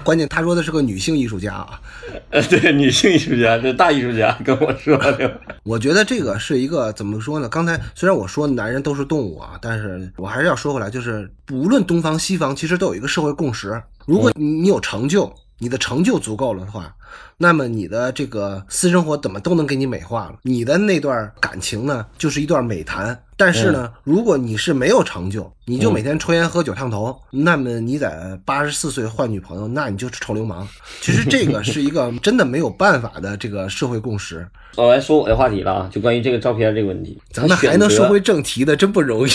[0.04, 1.80] 关键他说的是个女性艺术家啊，
[2.30, 5.40] 呃，对，女性艺术家，这大艺术家跟我说的。
[5.64, 7.48] 我觉得这个是一个怎么说呢？
[7.48, 13.82] 刚才虽然我说男人都是动物啊，但是我还是要说回来，就是无论东方西方，其实都有一个社会共识。
[14.06, 16.94] 如果你有成就，你的成就足够了的话，
[17.36, 20.36] 那么你的这个私生活怎么都能给你美化了。
[20.42, 23.18] 你的那段感情呢，就是一段美谈。
[23.36, 30.66] 但是呢，如果你是没有成就，你就每天抽烟喝酒烫头，那么你在八十四岁换女朋友，那你就是臭流氓。
[31.00, 34.46] 其实这个是一个 真的没有办法的这个社会共识。
[34.76, 39.30] 我来说我的话题了啊，就关于这个照片这个问题，咱们还能说回正题的，真不容易。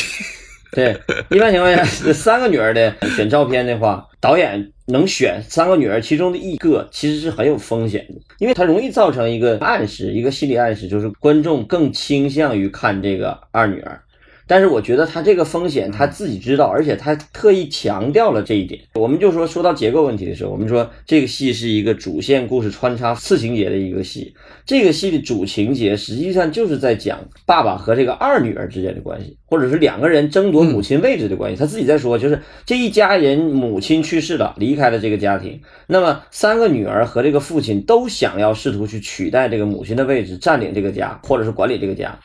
[0.75, 0.97] 对，
[1.29, 14.01] 一般情况下，三个女儿的选照片的话，导演能选三个女儿其中的一个，其实是很有风险的，因为它容易造成一个暗示，一个心理暗示，就是观众更倾向于看这个二女儿。
[14.47, 18.79] 但是我觉得他这个风险他自己知道，而且他特意强调了这一点。
[18.95, 24.33] 我们就说说到结构问题的时候，我们说这个戏是一个主线故事穿插次情节的一个戏。
[24.65, 31.57] 这个戏的主情节实际上就是在讲爸爸和这个二女儿之间的关系，或者是两个人争夺母亲位置的关系。
[31.57, 42.17] 他自己在说，就是这一家人母亲去世了，离开了这个家庭，那么三个女儿和这个父亲都想要试图去取代这个母亲的位置，占领这个家，或者是管理这个家。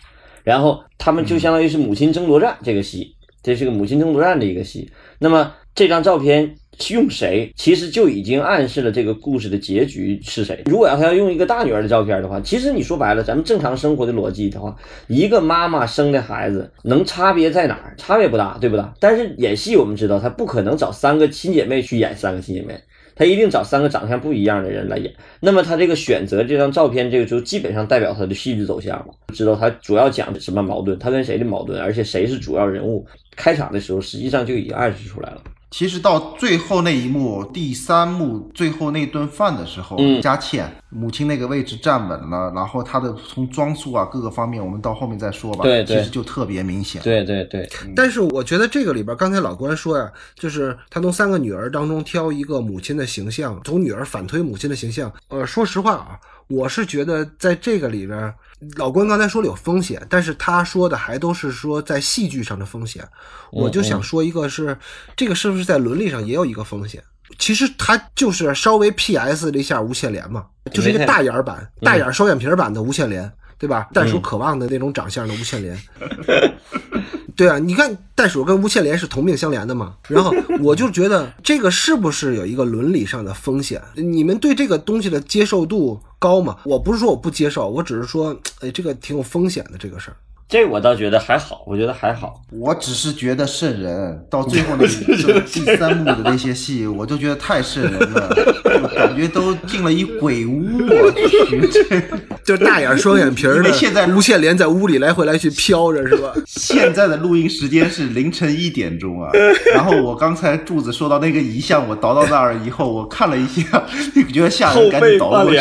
[0.49, 4.91] 然后他们就相当于是母亲争夺战这个戏，这是个母亲争夺战的一个戏。
[5.19, 6.55] 那么这张照片
[6.89, 10.63] 用谁，其实就已经暗示了这个故事的结局是谁。
[10.65, 14.75] 如果要他要用一个大女儿的照片的话，其实你说白了，咱们正常生活的逻辑的话，
[15.07, 17.95] 一个妈妈生的孩子能差别在哪儿？
[17.99, 18.83] 差别不大，对不对？
[18.99, 22.75] 但是演戏我们知道，他不可能找三个亲姐妹去演三个亲姐妹。
[23.19, 29.09] 他一定找三个长相不一样的人来演，那么他这个选择这张照片，这个就基本上代表他的戏剧走向了。
[29.35, 33.05] 知道他主要讲什么矛盾，他跟谁的矛盾，而且谁是主要人物。
[33.35, 35.43] 开场的时候，实际上就已经暗示出来了。
[35.71, 45.63] 其实到最后那一幕，第三幕最后那顿饭的时候，嗯佳倩母亲那个位置站稳了，然后她的从装束啊各个方面，我们到后面再说吧。
[45.63, 47.03] 对对其实就特别明显。
[47.03, 55.13] 对对对，但是我觉得这个里边，刚才老关说呀，就是他从三个女儿当中挑一个母亲的形象，从女儿反推母亲的形象。
[55.29, 56.19] 呃，说实话啊，
[56.49, 58.35] 我是觉得在这个里边，
[58.77, 63.07] 老关刚才说了有风险，但是他说的还都是说在戏剧上的风险。
[63.53, 64.77] 我就想说一个是，
[65.15, 67.03] 这个是不是在伦理上也有一个风险？
[67.39, 73.87] 其实他就是稍微 PS 了一下无限连嘛，就是一个大眼儿版、大眼儿双眼皮儿版的无限连，对吧？
[73.93, 75.79] 袋鼠渴望的那种长相的无限连。
[77.39, 79.95] 对啊，你看袋鼠跟吴倩莲是同病相怜的嘛。
[80.09, 83.81] 然后 我就觉得这个是不是有一个伦理上的风险？
[83.95, 86.59] 你们对这个东西的接受度高吗？
[86.65, 90.17] 我不是说我不接受，我只是说，哎，这个挺有风险的这个事儿。
[90.49, 92.41] 这我倒觉得还好，我觉得还好。
[92.51, 98.35] 我只是觉得瘆人，到最后那这第三幕的那些戏，我就觉得太瘆人了，
[98.65, 100.65] 就感觉都进了一鬼屋。
[100.89, 106.33] 我去，这就大眼双眼皮儿的，现在无限连在屋里来回来去飘着，是吧？
[106.49, 109.31] 现在的录音时间是凌晨一点钟啊。
[109.75, 113.85] 然后我刚才柱子说到那个遗像，我倒到那儿以后，我看了一下，
[114.33, 115.59] 觉得吓人，赶紧倒过去。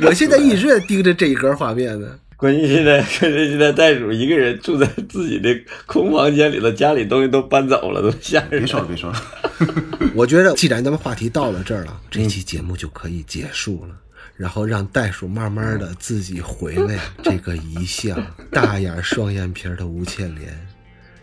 [0.00, 2.08] 我现在一直在盯着这一格画面呢。
[2.36, 5.48] 关键现在， 关键现在袋鼠一个人住在自己的
[5.86, 8.60] 空房间里头，家里东西都搬走了，都吓人。
[8.60, 9.22] 别说了，别说了。
[10.14, 13.94] 我觉得既然咱们话题到了这儿了，这期节目就可以结束了。
[14.36, 20.54] 然后让袋鼠慢慢的自己回味，这个遗像，大眼双眼皮的吴倩莲，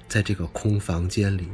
[0.08, 1.48] 在这个空房间里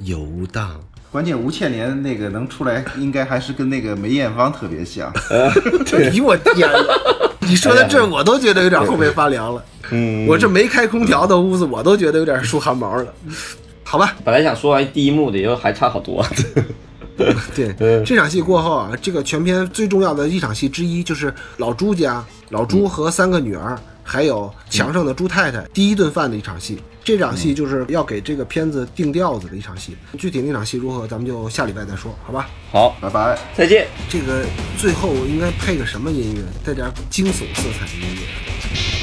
[0.00, 0.78] 游荡。
[1.10, 5.10] 关键吴倩莲那个能出来，应该还是跟那个梅艳芳特别像。
[5.30, 7.25] 哎呦我天哪！
[7.46, 9.64] 你说到这儿，我都觉得有点后背发凉了。
[9.90, 13.06] 嗯，我这没开空调的屋子，我都觉得有点竖汗毛了。
[13.84, 16.26] 好吧，本来想说完第一幕的，因为还差好多。
[17.54, 23.78] 对，这场戏过后啊，这个全片最重要的一场戏之一就是老朱家，老朱和三个女儿，
[24.08, 26.80] 还有墙上的猪太太第一顿饭的一场戏。
[27.02, 29.96] 这场戏就是要给这个片子定调子的一场戏。
[30.18, 32.48] 具体那场戏如何，咱们就下礼拜再说，好吧？
[32.70, 33.38] 好，拜拜。
[33.54, 33.88] 再见。
[34.08, 34.44] 这个
[34.78, 36.42] 最后应该配个什么音乐？
[36.64, 38.95] 带点惊悚色彩的音乐。